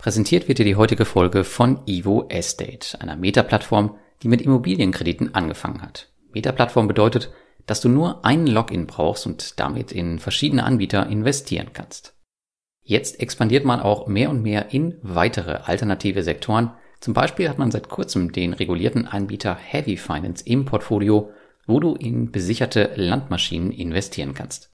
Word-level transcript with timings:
Präsentiert 0.00 0.48
wird 0.48 0.56
dir 0.56 0.64
die 0.64 0.76
heutige 0.76 1.04
Folge 1.04 1.44
von 1.44 1.80
Evo 1.86 2.24
Estate, 2.30 2.98
einer 3.02 3.16
Meta-Plattform, 3.16 3.98
die 4.22 4.28
mit 4.28 4.40
Immobilienkrediten 4.40 5.34
angefangen 5.34 5.82
hat. 5.82 6.10
Meta-Plattform 6.32 6.88
bedeutet, 6.88 7.30
dass 7.66 7.82
du 7.82 7.90
nur 7.90 8.24
einen 8.24 8.46
Login 8.46 8.86
brauchst 8.86 9.26
und 9.26 9.60
damit 9.60 9.92
in 9.92 10.18
verschiedene 10.18 10.64
Anbieter 10.64 11.06
investieren 11.06 11.74
kannst. 11.74 12.14
Jetzt 12.82 13.20
expandiert 13.20 13.66
man 13.66 13.80
auch 13.80 14.06
mehr 14.06 14.30
und 14.30 14.42
mehr 14.42 14.72
in 14.72 14.96
weitere 15.02 15.56
alternative 15.64 16.22
Sektoren. 16.22 16.72
Zum 17.00 17.12
Beispiel 17.12 17.50
hat 17.50 17.58
man 17.58 17.70
seit 17.70 17.90
kurzem 17.90 18.32
den 18.32 18.54
regulierten 18.54 19.06
Anbieter 19.06 19.54
Heavy 19.54 19.98
Finance 19.98 20.42
im 20.46 20.64
Portfolio, 20.64 21.30
wo 21.66 21.78
du 21.78 21.94
in 21.94 22.32
besicherte 22.32 22.92
Landmaschinen 22.94 23.70
investieren 23.70 24.32
kannst. 24.32 24.70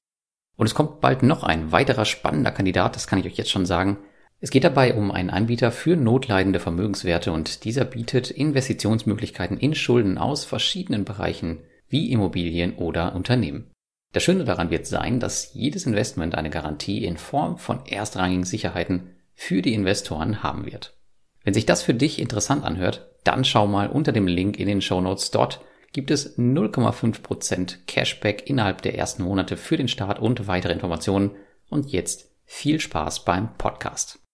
Und 0.54 0.66
es 0.66 0.74
kommt 0.76 1.00
bald 1.00 1.24
noch 1.24 1.42
ein 1.42 1.72
weiterer 1.72 2.04
spannender 2.04 2.52
Kandidat, 2.52 2.94
das 2.94 3.08
kann 3.08 3.18
ich 3.18 3.26
euch 3.26 3.36
jetzt 3.36 3.50
schon 3.50 3.66
sagen. 3.66 3.98
Es 4.38 4.50
geht 4.50 4.64
dabei 4.64 4.94
um 4.94 5.10
einen 5.10 5.30
Anbieter 5.30 5.72
für 5.72 5.96
notleidende 5.96 6.60
Vermögenswerte 6.60 7.32
und 7.32 7.64
dieser 7.64 7.84
bietet 7.84 8.30
Investitionsmöglichkeiten 8.30 9.56
in 9.56 9.74
Schulden 9.74 10.18
aus 10.18 10.44
verschiedenen 10.44 11.04
Bereichen 11.04 11.60
wie 11.88 12.10
Immobilien 12.12 12.76
oder 12.76 13.14
Unternehmen. 13.14 13.70
Das 14.12 14.22
Schöne 14.22 14.44
daran 14.44 14.70
wird 14.70 14.86
sein, 14.86 15.20
dass 15.20 15.54
jedes 15.54 15.86
Investment 15.86 16.34
eine 16.34 16.50
Garantie 16.50 17.04
in 17.04 17.16
Form 17.16 17.58
von 17.58 17.84
erstrangigen 17.86 18.44
Sicherheiten 18.44 19.10
für 19.34 19.62
die 19.62 19.74
Investoren 19.74 20.42
haben 20.42 20.66
wird. 20.66 20.96
Wenn 21.42 21.54
sich 21.54 21.66
das 21.66 21.82
für 21.82 21.94
dich 21.94 22.18
interessant 22.18 22.64
anhört, 22.64 23.10
dann 23.24 23.44
schau 23.44 23.66
mal 23.66 23.88
unter 23.88 24.12
dem 24.12 24.26
Link 24.26 24.58
in 24.58 24.68
den 24.68 24.82
Show 24.82 25.00
Notes. 25.00 25.30
Dort 25.30 25.60
gibt 25.92 26.10
es 26.10 26.38
0,5% 26.38 27.86
Cashback 27.86 28.48
innerhalb 28.48 28.82
der 28.82 28.96
ersten 28.98 29.22
Monate 29.22 29.56
für 29.56 29.76
den 29.76 29.88
Start 29.88 30.18
und 30.18 30.46
weitere 30.46 30.72
Informationen. 30.72 31.32
Und 31.68 31.90
jetzt 31.90 32.30
viel 32.44 32.80
Spaß 32.80 33.24
beim 33.24 33.56
Podcast. 33.56 34.25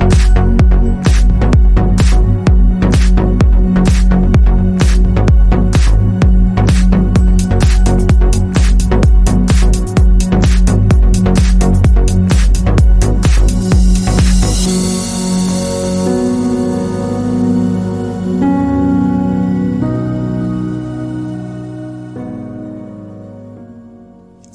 you 0.00 0.53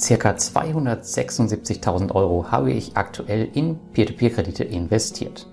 Circa 0.09 0.31
276.000 0.31 2.15
Euro 2.15 2.49
habe 2.49 2.71
ich 2.71 2.97
aktuell 2.97 3.47
in 3.53 3.77
Peer-to-Peer-Kredite 3.93 4.63
investiert. 4.63 5.45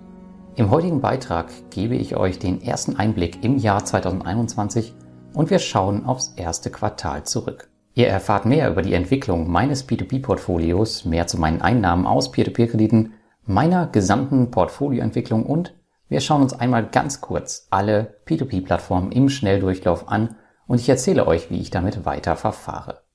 Im 0.54 0.70
heutigen 0.70 1.02
Beitrag 1.02 1.50
gebe 1.68 1.94
ich 1.94 2.16
euch 2.16 2.38
den 2.38 2.62
ersten 2.62 2.96
Einblick 2.96 3.44
im 3.44 3.58
Jahr 3.58 3.84
2021 3.84 4.94
und 5.34 5.50
wir 5.50 5.58
schauen 5.58 6.06
aufs 6.06 6.32
erste 6.36 6.70
Quartal 6.70 7.24
zurück. 7.24 7.68
Ihr 7.92 8.08
erfahrt 8.08 8.46
mehr 8.46 8.70
über 8.70 8.80
die 8.80 8.94
Entwicklung 8.94 9.50
meines 9.50 9.86
P2P-Portfolios, 9.86 11.04
mehr 11.04 11.26
zu 11.26 11.38
meinen 11.38 11.60
Einnahmen 11.60 12.06
aus 12.06 12.32
Peer-to-Peer-Krediten, 12.32 13.12
meiner 13.44 13.86
gesamten 13.86 14.50
Portfolioentwicklung 14.50 15.44
und 15.44 15.74
wir 16.08 16.22
schauen 16.22 16.40
uns 16.40 16.54
einmal 16.54 16.86
ganz 16.86 17.20
kurz 17.20 17.66
alle 17.68 18.16
P2P-Plattformen 18.26 19.12
im 19.12 19.28
Schnelldurchlauf 19.28 20.08
an 20.08 20.36
und 20.66 20.80
ich 20.80 20.88
erzähle 20.88 21.26
euch, 21.26 21.50
wie 21.50 21.60
ich 21.60 21.68
damit 21.68 22.06
weiter 22.06 22.36
verfahre. 22.36 23.05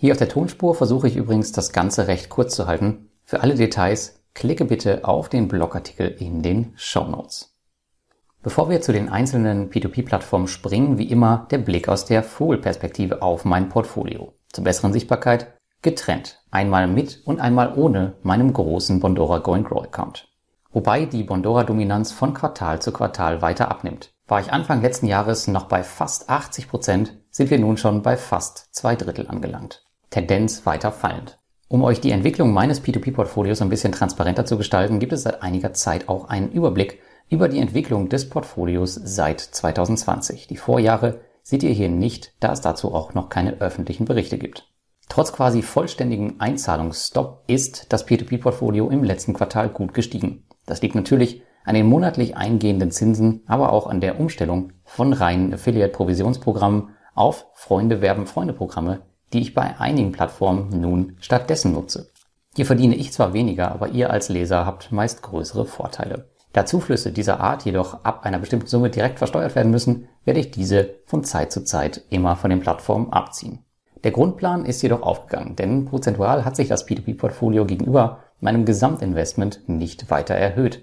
Hier 0.00 0.12
auf 0.12 0.18
der 0.18 0.28
Tonspur 0.28 0.76
versuche 0.76 1.08
ich 1.08 1.16
übrigens 1.16 1.50
das 1.50 1.72
Ganze 1.72 2.06
recht 2.06 2.28
kurz 2.28 2.54
zu 2.54 2.68
halten. 2.68 3.10
Für 3.24 3.40
alle 3.40 3.56
Details 3.56 4.22
klicke 4.32 4.64
bitte 4.64 5.04
auf 5.04 5.28
den 5.28 5.48
Blogartikel 5.48 6.06
in 6.20 6.40
den 6.40 6.72
Show 6.76 7.02
Notes. 7.02 7.56
Bevor 8.40 8.70
wir 8.70 8.80
zu 8.80 8.92
den 8.92 9.08
einzelnen 9.08 9.70
P2P-Plattformen 9.70 10.46
springen, 10.46 10.98
wie 10.98 11.10
immer 11.10 11.48
der 11.50 11.58
Blick 11.58 11.88
aus 11.88 12.04
der 12.04 12.22
Vogelperspektive 12.22 13.22
auf 13.22 13.44
mein 13.44 13.68
Portfolio. 13.68 14.34
Zur 14.52 14.62
besseren 14.62 14.92
Sichtbarkeit 14.92 15.58
getrennt. 15.82 16.44
Einmal 16.52 16.86
mit 16.86 17.20
und 17.24 17.40
einmal 17.40 17.74
ohne 17.76 18.14
meinem 18.22 18.52
großen 18.52 19.00
Bondora 19.00 19.38
Going 19.38 19.64
Grow 19.64 19.82
Account. 19.82 20.28
Wobei 20.70 21.06
die 21.06 21.24
Bondora-Dominanz 21.24 22.12
von 22.12 22.34
Quartal 22.34 22.80
zu 22.80 22.92
Quartal 22.92 23.42
weiter 23.42 23.68
abnimmt. 23.68 24.12
War 24.28 24.38
ich 24.38 24.52
Anfang 24.52 24.80
letzten 24.80 25.06
Jahres 25.06 25.48
noch 25.48 25.64
bei 25.64 25.82
fast 25.82 26.30
80 26.30 26.68
Prozent, 26.68 27.18
sind 27.30 27.50
wir 27.50 27.58
nun 27.58 27.76
schon 27.76 28.02
bei 28.02 28.16
fast 28.16 28.68
zwei 28.72 28.94
Drittel 28.94 29.26
angelangt. 29.26 29.87
Tendenz 30.10 30.66
weiter 30.66 30.92
fallend. 30.92 31.38
Um 31.68 31.84
euch 31.84 32.00
die 32.00 32.12
Entwicklung 32.12 32.52
meines 32.52 32.82
P2P-Portfolios 32.82 33.60
ein 33.60 33.68
bisschen 33.68 33.92
transparenter 33.92 34.46
zu 34.46 34.56
gestalten, 34.56 35.00
gibt 35.00 35.12
es 35.12 35.22
seit 35.22 35.42
einiger 35.42 35.74
Zeit 35.74 36.08
auch 36.08 36.28
einen 36.28 36.50
Überblick 36.50 37.00
über 37.28 37.48
die 37.48 37.58
Entwicklung 37.58 38.08
des 38.08 38.28
Portfolios 38.30 38.94
seit 38.94 39.40
2020. 39.40 40.46
Die 40.46 40.56
Vorjahre 40.56 41.20
seht 41.42 41.62
ihr 41.62 41.72
hier 41.72 41.90
nicht, 41.90 42.32
da 42.40 42.52
es 42.52 42.62
dazu 42.62 42.94
auch 42.94 43.12
noch 43.12 43.28
keine 43.28 43.60
öffentlichen 43.60 44.06
Berichte 44.06 44.38
gibt. 44.38 44.66
Trotz 45.10 45.32
quasi 45.32 45.62
vollständigem 45.62 46.36
Einzahlungsstopp 46.38 47.44
ist 47.46 47.92
das 47.92 48.06
P2P-Portfolio 48.06 48.88
im 48.90 49.04
letzten 49.04 49.34
Quartal 49.34 49.68
gut 49.68 49.94
gestiegen. 49.94 50.44
Das 50.66 50.82
liegt 50.82 50.94
natürlich 50.94 51.42
an 51.64 51.74
den 51.74 51.86
monatlich 51.86 52.36
eingehenden 52.36 52.90
Zinsen, 52.90 53.42
aber 53.46 53.72
auch 53.72 53.86
an 53.86 54.00
der 54.00 54.20
Umstellung 54.20 54.72
von 54.84 55.12
reinen 55.12 55.52
Affiliate-Provisionsprogrammen 55.52 56.90
auf 57.14 57.46
Freunde 57.54 58.00
werben 58.00 58.26
Freunde 58.26 58.54
Programme, 58.54 59.02
die 59.32 59.40
ich 59.40 59.54
bei 59.54 59.78
einigen 59.78 60.12
Plattformen 60.12 60.80
nun 60.80 61.16
stattdessen 61.20 61.72
nutze. 61.72 62.10
Hier 62.56 62.66
verdiene 62.66 62.96
ich 62.96 63.12
zwar 63.12 63.32
weniger, 63.32 63.70
aber 63.70 63.88
ihr 63.88 64.10
als 64.10 64.28
Leser 64.28 64.66
habt 64.66 64.90
meist 64.90 65.22
größere 65.22 65.64
Vorteile. 65.64 66.28
Da 66.52 66.66
Zuflüsse 66.66 67.12
dieser 67.12 67.40
Art 67.40 67.64
jedoch 67.64 68.04
ab 68.04 68.24
einer 68.24 68.38
bestimmten 68.38 68.66
Summe 68.66 68.90
direkt 68.90 69.18
versteuert 69.18 69.54
werden 69.54 69.70
müssen, 69.70 70.08
werde 70.24 70.40
ich 70.40 70.50
diese 70.50 70.96
von 71.06 71.22
Zeit 71.22 71.52
zu 71.52 71.62
Zeit 71.62 72.02
immer 72.10 72.36
von 72.36 72.50
den 72.50 72.60
Plattformen 72.60 73.12
abziehen. 73.12 73.64
Der 74.04 74.12
Grundplan 74.12 74.64
ist 74.64 74.82
jedoch 74.82 75.02
aufgegangen, 75.02 75.56
denn 75.56 75.84
prozentual 75.84 76.44
hat 76.44 76.56
sich 76.56 76.68
das 76.68 76.86
P2P-Portfolio 76.88 77.66
gegenüber 77.66 78.20
meinem 78.40 78.64
Gesamtinvestment 78.64 79.68
nicht 79.68 80.10
weiter 80.10 80.34
erhöht. 80.34 80.82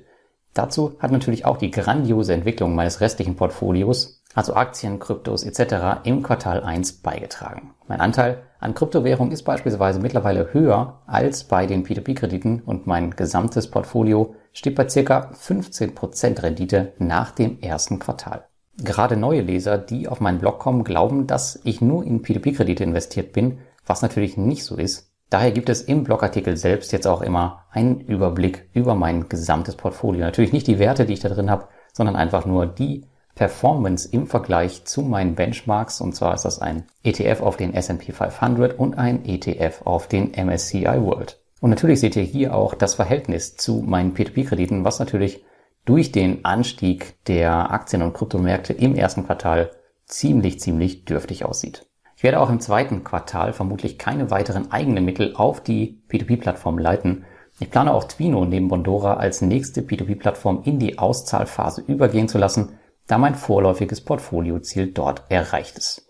Dazu 0.53 0.97
hat 0.99 1.11
natürlich 1.11 1.45
auch 1.45 1.57
die 1.57 1.71
grandiose 1.71 2.33
Entwicklung 2.33 2.75
meines 2.75 3.01
restlichen 3.01 3.35
Portfolios 3.35 4.23
also 4.35 4.53
Aktien, 4.53 4.99
Kryptos 4.99 5.43
etc. 5.43 6.01
im 6.03 6.21
Quartal 6.21 6.61
1 6.61 6.97
beigetragen. 6.97 7.73
Mein 7.87 8.01
Anteil 8.01 8.43
an 8.59 8.75
Kryptowährung 8.75 9.31
ist 9.31 9.43
beispielsweise 9.43 9.99
mittlerweile 9.99 10.53
höher 10.53 11.01
als 11.07 11.45
bei 11.45 11.65
den 11.65 11.85
P2P-Krediten 11.85 12.61
und 12.61 12.85
mein 12.85 13.11
gesamtes 13.11 13.71
Portfolio 13.71 14.35
steht 14.51 14.75
bei 14.75 14.87
circa 14.89 15.31
15% 15.33 16.43
Rendite 16.43 16.93
nach 16.99 17.31
dem 17.31 17.59
ersten 17.61 17.97
Quartal. 17.97 18.45
Gerade 18.77 19.15
neue 19.15 19.41
Leser, 19.41 19.77
die 19.77 20.09
auf 20.09 20.19
meinen 20.19 20.39
Blog 20.39 20.59
kommen, 20.59 20.83
glauben, 20.83 21.27
dass 21.27 21.61
ich 21.63 21.79
nur 21.79 22.03
in 22.03 22.21
P2P-Kredite 22.21 22.83
investiert 22.83 23.31
bin, 23.31 23.59
was 23.85 24.01
natürlich 24.01 24.35
nicht 24.35 24.65
so 24.65 24.75
ist. 24.75 25.11
Daher 25.29 25.51
gibt 25.51 25.69
es 25.69 25.81
im 25.81 26.03
Blogartikel 26.03 26.57
selbst 26.57 26.91
jetzt 26.91 27.07
auch 27.07 27.21
immer 27.21 27.63
einen 27.71 28.01
Überblick 28.01 28.69
über 28.73 28.95
mein 28.95 29.29
gesamtes 29.29 29.75
Portfolio. 29.75 30.21
Natürlich 30.25 30.53
nicht 30.53 30.67
die 30.67 30.77
Werte, 30.77 31.05
die 31.05 31.13
ich 31.13 31.19
da 31.21 31.29
drin 31.29 31.49
habe, 31.49 31.67
sondern 31.93 32.15
einfach 32.15 32.45
nur 32.45 32.65
die 32.67 33.05
Performance 33.35 34.07
im 34.11 34.27
Vergleich 34.27 34.85
zu 34.85 35.01
meinen 35.01 35.35
Benchmarks. 35.35 36.01
Und 36.01 36.15
zwar 36.15 36.33
ist 36.33 36.45
das 36.45 36.59
ein 36.59 36.85
ETF 37.03 37.41
auf 37.41 37.57
den 37.57 37.73
S&P 37.73 38.13
500 38.13 38.79
und 38.79 38.97
ein 38.97 39.25
ETF 39.25 39.81
auf 39.85 40.07
den 40.07 40.31
MSCI 40.31 41.01
World. 41.01 41.39
Und 41.59 41.69
natürlich 41.69 41.99
seht 41.99 42.15
ihr 42.15 42.23
hier 42.23 42.55
auch 42.55 42.73
das 42.73 42.95
Verhältnis 42.95 43.57
zu 43.57 43.83
meinen 43.85 44.13
P2P-Krediten, 44.13 44.85
was 44.85 44.99
natürlich 44.99 45.43
durch 45.83 46.11
den 46.11 46.45
Anstieg 46.45 47.23
der 47.25 47.71
Aktien- 47.71 48.01
und 48.01 48.13
Kryptomärkte 48.13 48.73
im 48.73 48.95
ersten 48.95 49.25
Quartal 49.25 49.71
ziemlich, 50.05 50.59
ziemlich 50.59 51.05
dürftig 51.05 51.45
aussieht. 51.45 51.85
Ich 52.17 52.23
werde 52.23 52.39
auch 52.39 52.49
im 52.49 52.59
zweiten 52.59 53.03
Quartal 53.03 53.53
vermutlich 53.53 53.97
keine 53.97 54.31
weiteren 54.31 54.71
eigenen 54.71 55.05
Mittel 55.05 55.35
auf 55.35 55.61
die 55.61 56.01
P2P-Plattform 56.09 56.77
leiten. 56.77 57.25
Ich 57.59 57.69
plane 57.69 57.93
auch 57.93 58.05
Twino 58.05 58.45
neben 58.45 58.67
Bondora 58.67 59.15
als 59.15 59.41
nächste 59.41 59.81
P2P-Plattform 59.81 60.61
in 60.63 60.79
die 60.79 60.97
Auszahlphase 60.97 61.81
übergehen 61.81 62.27
zu 62.27 62.37
lassen 62.37 62.77
da 63.07 63.17
mein 63.17 63.35
vorläufiges 63.35 64.01
Portfolioziel 64.01 64.91
dort 64.91 65.23
erreicht 65.29 65.77
ist. 65.77 66.07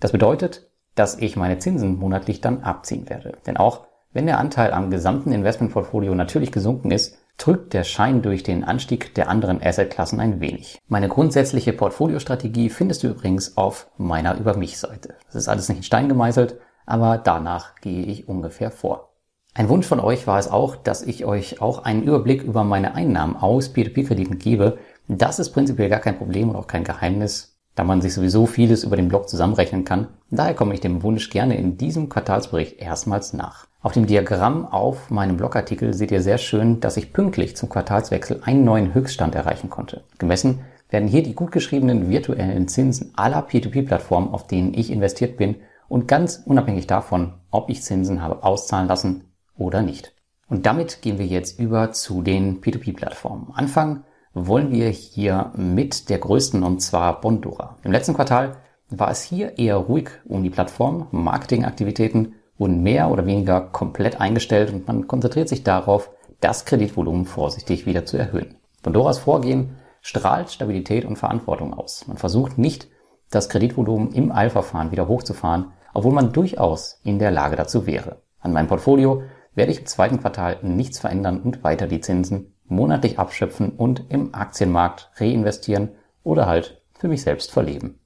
Das 0.00 0.12
bedeutet, 0.12 0.68
dass 0.94 1.18
ich 1.18 1.36
meine 1.36 1.58
Zinsen 1.58 1.96
monatlich 1.96 2.40
dann 2.40 2.62
abziehen 2.62 3.08
werde. 3.08 3.38
Denn 3.46 3.56
auch 3.56 3.86
wenn 4.12 4.26
der 4.26 4.38
Anteil 4.38 4.72
am 4.72 4.90
gesamten 4.90 5.32
Investmentportfolio 5.32 6.14
natürlich 6.14 6.52
gesunken 6.52 6.90
ist, 6.90 7.18
drückt 7.38 7.72
der 7.72 7.84
Schein 7.84 8.20
durch 8.20 8.42
den 8.42 8.62
Anstieg 8.62 9.14
der 9.14 9.28
anderen 9.28 9.62
Assetklassen 9.62 10.20
ein 10.20 10.40
wenig. 10.40 10.78
Meine 10.86 11.08
grundsätzliche 11.08 11.72
Portfoliostrategie 11.72 12.68
findest 12.68 13.02
du 13.02 13.08
übrigens 13.08 13.56
auf 13.56 13.90
meiner 13.96 14.36
Über 14.36 14.56
mich 14.56 14.78
Seite. 14.78 15.14
Das 15.26 15.36
ist 15.36 15.48
alles 15.48 15.68
nicht 15.68 15.78
in 15.78 15.84
Stein 15.84 16.08
gemeißelt, 16.08 16.58
aber 16.84 17.16
danach 17.18 17.76
gehe 17.76 18.04
ich 18.04 18.28
ungefähr 18.28 18.70
vor. 18.70 19.12
Ein 19.54 19.68
Wunsch 19.68 19.86
von 19.86 20.00
euch 20.00 20.26
war 20.26 20.38
es 20.38 20.48
auch, 20.48 20.76
dass 20.76 21.02
ich 21.02 21.24
euch 21.24 21.60
auch 21.60 21.84
einen 21.84 22.02
Überblick 22.02 22.42
über 22.42 22.64
meine 22.64 22.94
Einnahmen 22.94 23.36
aus 23.36 23.74
P2P-Krediten 23.74 24.38
gebe, 24.38 24.78
das 25.20 25.38
ist 25.38 25.50
prinzipiell 25.50 25.88
gar 25.88 26.00
kein 26.00 26.16
Problem 26.16 26.48
und 26.48 26.56
auch 26.56 26.66
kein 26.66 26.84
Geheimnis, 26.84 27.58
da 27.74 27.84
man 27.84 28.00
sich 28.00 28.14
sowieso 28.14 28.46
vieles 28.46 28.84
über 28.84 28.96
den 28.96 29.08
Blog 29.08 29.28
zusammenrechnen 29.28 29.84
kann. 29.84 30.08
Daher 30.30 30.54
komme 30.54 30.74
ich 30.74 30.80
dem 30.80 31.02
Wunsch 31.02 31.30
gerne 31.30 31.56
in 31.56 31.76
diesem 31.76 32.08
Quartalsbericht 32.08 32.80
erstmals 32.80 33.32
nach. 33.32 33.66
Auf 33.80 33.92
dem 33.92 34.06
Diagramm 34.06 34.66
auf 34.66 35.10
meinem 35.10 35.36
Blogartikel 35.36 35.92
seht 35.92 36.12
ihr 36.12 36.22
sehr 36.22 36.38
schön, 36.38 36.80
dass 36.80 36.96
ich 36.96 37.12
pünktlich 37.12 37.56
zum 37.56 37.68
Quartalswechsel 37.68 38.40
einen 38.44 38.64
neuen 38.64 38.94
Höchststand 38.94 39.34
erreichen 39.34 39.70
konnte. 39.70 40.04
Gemessen 40.18 40.60
werden 40.88 41.08
hier 41.08 41.22
die 41.22 41.34
gut 41.34 41.50
geschriebenen 41.50 42.08
virtuellen 42.08 42.68
Zinsen 42.68 43.12
aller 43.16 43.46
P2P-Plattformen, 43.46 44.28
auf 44.28 44.46
denen 44.46 44.74
ich 44.74 44.90
investiert 44.90 45.36
bin 45.36 45.56
und 45.88 46.06
ganz 46.06 46.42
unabhängig 46.44 46.86
davon, 46.86 47.34
ob 47.50 47.70
ich 47.70 47.82
Zinsen 47.82 48.22
habe 48.22 48.44
auszahlen 48.44 48.88
lassen 48.88 49.24
oder 49.56 49.82
nicht. 49.82 50.14
Und 50.48 50.66
damit 50.66 51.02
gehen 51.02 51.18
wir 51.18 51.26
jetzt 51.26 51.58
über 51.58 51.92
zu 51.92 52.22
den 52.22 52.60
P2P-Plattformen. 52.60 53.52
Anfangen 53.54 54.04
wollen 54.34 54.72
wir 54.72 54.88
hier 54.88 55.52
mit 55.56 56.08
der 56.08 56.18
größten 56.18 56.62
und 56.62 56.80
zwar 56.80 57.20
Bondora. 57.20 57.76
Im 57.82 57.92
letzten 57.92 58.14
Quartal 58.14 58.56
war 58.88 59.10
es 59.10 59.22
hier 59.22 59.58
eher 59.58 59.76
ruhig 59.76 60.10
um 60.24 60.42
die 60.42 60.50
Plattform, 60.50 61.08
Marketingaktivitäten 61.10 62.34
wurden 62.58 62.82
mehr 62.82 63.10
oder 63.10 63.26
weniger 63.26 63.60
komplett 63.60 64.20
eingestellt 64.20 64.72
und 64.72 64.86
man 64.86 65.06
konzentriert 65.08 65.48
sich 65.48 65.64
darauf, 65.64 66.10
das 66.40 66.64
Kreditvolumen 66.64 67.24
vorsichtig 67.24 67.86
wieder 67.86 68.04
zu 68.04 68.16
erhöhen. 68.16 68.56
Bondoras 68.82 69.18
Vorgehen 69.18 69.76
strahlt 70.00 70.50
Stabilität 70.50 71.04
und 71.04 71.16
Verantwortung 71.16 71.72
aus. 71.72 72.06
Man 72.08 72.16
versucht 72.16 72.58
nicht, 72.58 72.88
das 73.30 73.48
Kreditvolumen 73.48 74.12
im 74.12 74.32
Eilverfahren 74.32 74.90
wieder 74.90 75.08
hochzufahren, 75.08 75.72
obwohl 75.94 76.12
man 76.12 76.32
durchaus 76.32 77.00
in 77.04 77.18
der 77.18 77.30
Lage 77.30 77.56
dazu 77.56 77.86
wäre. 77.86 78.22
An 78.40 78.52
meinem 78.52 78.66
Portfolio 78.66 79.22
werde 79.54 79.72
ich 79.72 79.80
im 79.80 79.86
zweiten 79.86 80.20
Quartal 80.20 80.58
nichts 80.62 80.98
verändern 80.98 81.40
und 81.40 81.62
weiter 81.62 81.86
die 81.86 82.00
Zinsen 82.00 82.54
monatlich 82.72 83.18
abschöpfen 83.18 83.70
und 83.70 84.04
im 84.08 84.34
Aktienmarkt 84.34 85.10
reinvestieren 85.16 85.90
oder 86.24 86.46
halt 86.46 86.82
für 86.98 87.08
mich 87.08 87.22
selbst 87.22 87.52
verleben. 87.52 87.98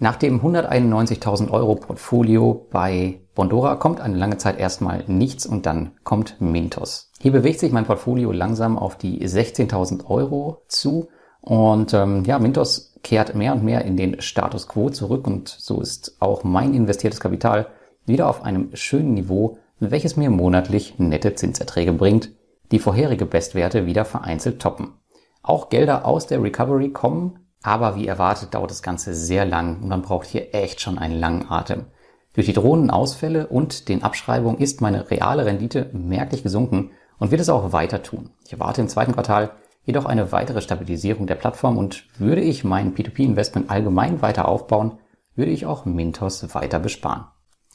Nach 0.00 0.16
dem 0.16 0.40
191.000 0.40 1.50
Euro 1.50 1.74
Portfolio 1.74 2.68
bei 2.70 3.20
Bondora 3.34 3.74
kommt 3.74 4.00
eine 4.00 4.16
lange 4.16 4.36
Zeit 4.36 4.58
erstmal 4.58 5.02
nichts 5.08 5.44
und 5.44 5.66
dann 5.66 5.92
kommt 6.04 6.40
Mintos. 6.40 7.10
Hier 7.20 7.32
bewegt 7.32 7.58
sich 7.58 7.72
mein 7.72 7.84
Portfolio 7.84 8.30
langsam 8.30 8.78
auf 8.78 8.96
die 8.96 9.26
16.000 9.26 10.06
Euro 10.06 10.62
zu 10.68 11.08
und 11.40 11.94
ähm, 11.94 12.24
ja, 12.24 12.38
Mintos 12.38 12.94
kehrt 13.02 13.34
mehr 13.34 13.52
und 13.54 13.64
mehr 13.64 13.84
in 13.84 13.96
den 13.96 14.20
Status 14.20 14.68
quo 14.68 14.90
zurück 14.90 15.26
und 15.26 15.48
so 15.48 15.80
ist 15.80 16.16
auch 16.20 16.44
mein 16.44 16.74
investiertes 16.74 17.20
Kapital 17.20 17.66
wieder 18.06 18.28
auf 18.28 18.44
einem 18.44 18.70
schönen 18.74 19.14
Niveau, 19.14 19.58
welches 19.80 20.16
mir 20.16 20.30
monatlich 20.30 20.98
nette 20.98 21.34
Zinserträge 21.34 21.92
bringt, 21.92 22.30
die 22.70 22.78
vorherige 22.78 23.26
Bestwerte 23.26 23.86
wieder 23.86 24.04
vereinzelt 24.04 24.60
toppen. 24.60 24.94
Auch 25.42 25.68
Gelder 25.68 26.04
aus 26.04 26.26
der 26.26 26.42
Recovery 26.42 26.90
kommen 26.90 27.38
aber 27.62 27.96
wie 27.96 28.06
erwartet 28.06 28.54
dauert 28.54 28.70
das 28.70 28.82
Ganze 28.82 29.14
sehr 29.14 29.44
lang 29.44 29.82
und 29.82 29.88
man 29.88 30.02
braucht 30.02 30.26
hier 30.26 30.54
echt 30.54 30.80
schon 30.80 30.98
einen 30.98 31.18
langen 31.18 31.50
Atem. 31.50 31.86
Durch 32.34 32.46
die 32.46 32.52
drohenden 32.52 32.90
Ausfälle 32.90 33.48
und 33.48 33.88
den 33.88 34.02
Abschreibungen 34.02 34.58
ist 34.58 34.80
meine 34.80 35.10
reale 35.10 35.44
Rendite 35.44 35.90
merklich 35.92 36.42
gesunken 36.42 36.92
und 37.18 37.30
wird 37.30 37.40
es 37.40 37.48
auch 37.48 37.72
weiter 37.72 38.02
tun. 38.02 38.30
Ich 38.46 38.52
erwarte 38.52 38.80
im 38.80 38.88
zweiten 38.88 39.12
Quartal 39.12 39.50
jedoch 39.84 40.04
eine 40.04 40.30
weitere 40.30 40.60
Stabilisierung 40.60 41.26
der 41.26 41.34
Plattform 41.34 41.78
und 41.78 42.04
würde 42.18 42.42
ich 42.42 42.62
mein 42.62 42.94
P2P-Investment 42.94 43.70
allgemein 43.70 44.22
weiter 44.22 44.46
aufbauen, 44.46 44.98
würde 45.34 45.50
ich 45.50 45.66
auch 45.66 45.84
Mintos 45.84 46.54
weiter 46.54 46.78
besparen. 46.78 47.24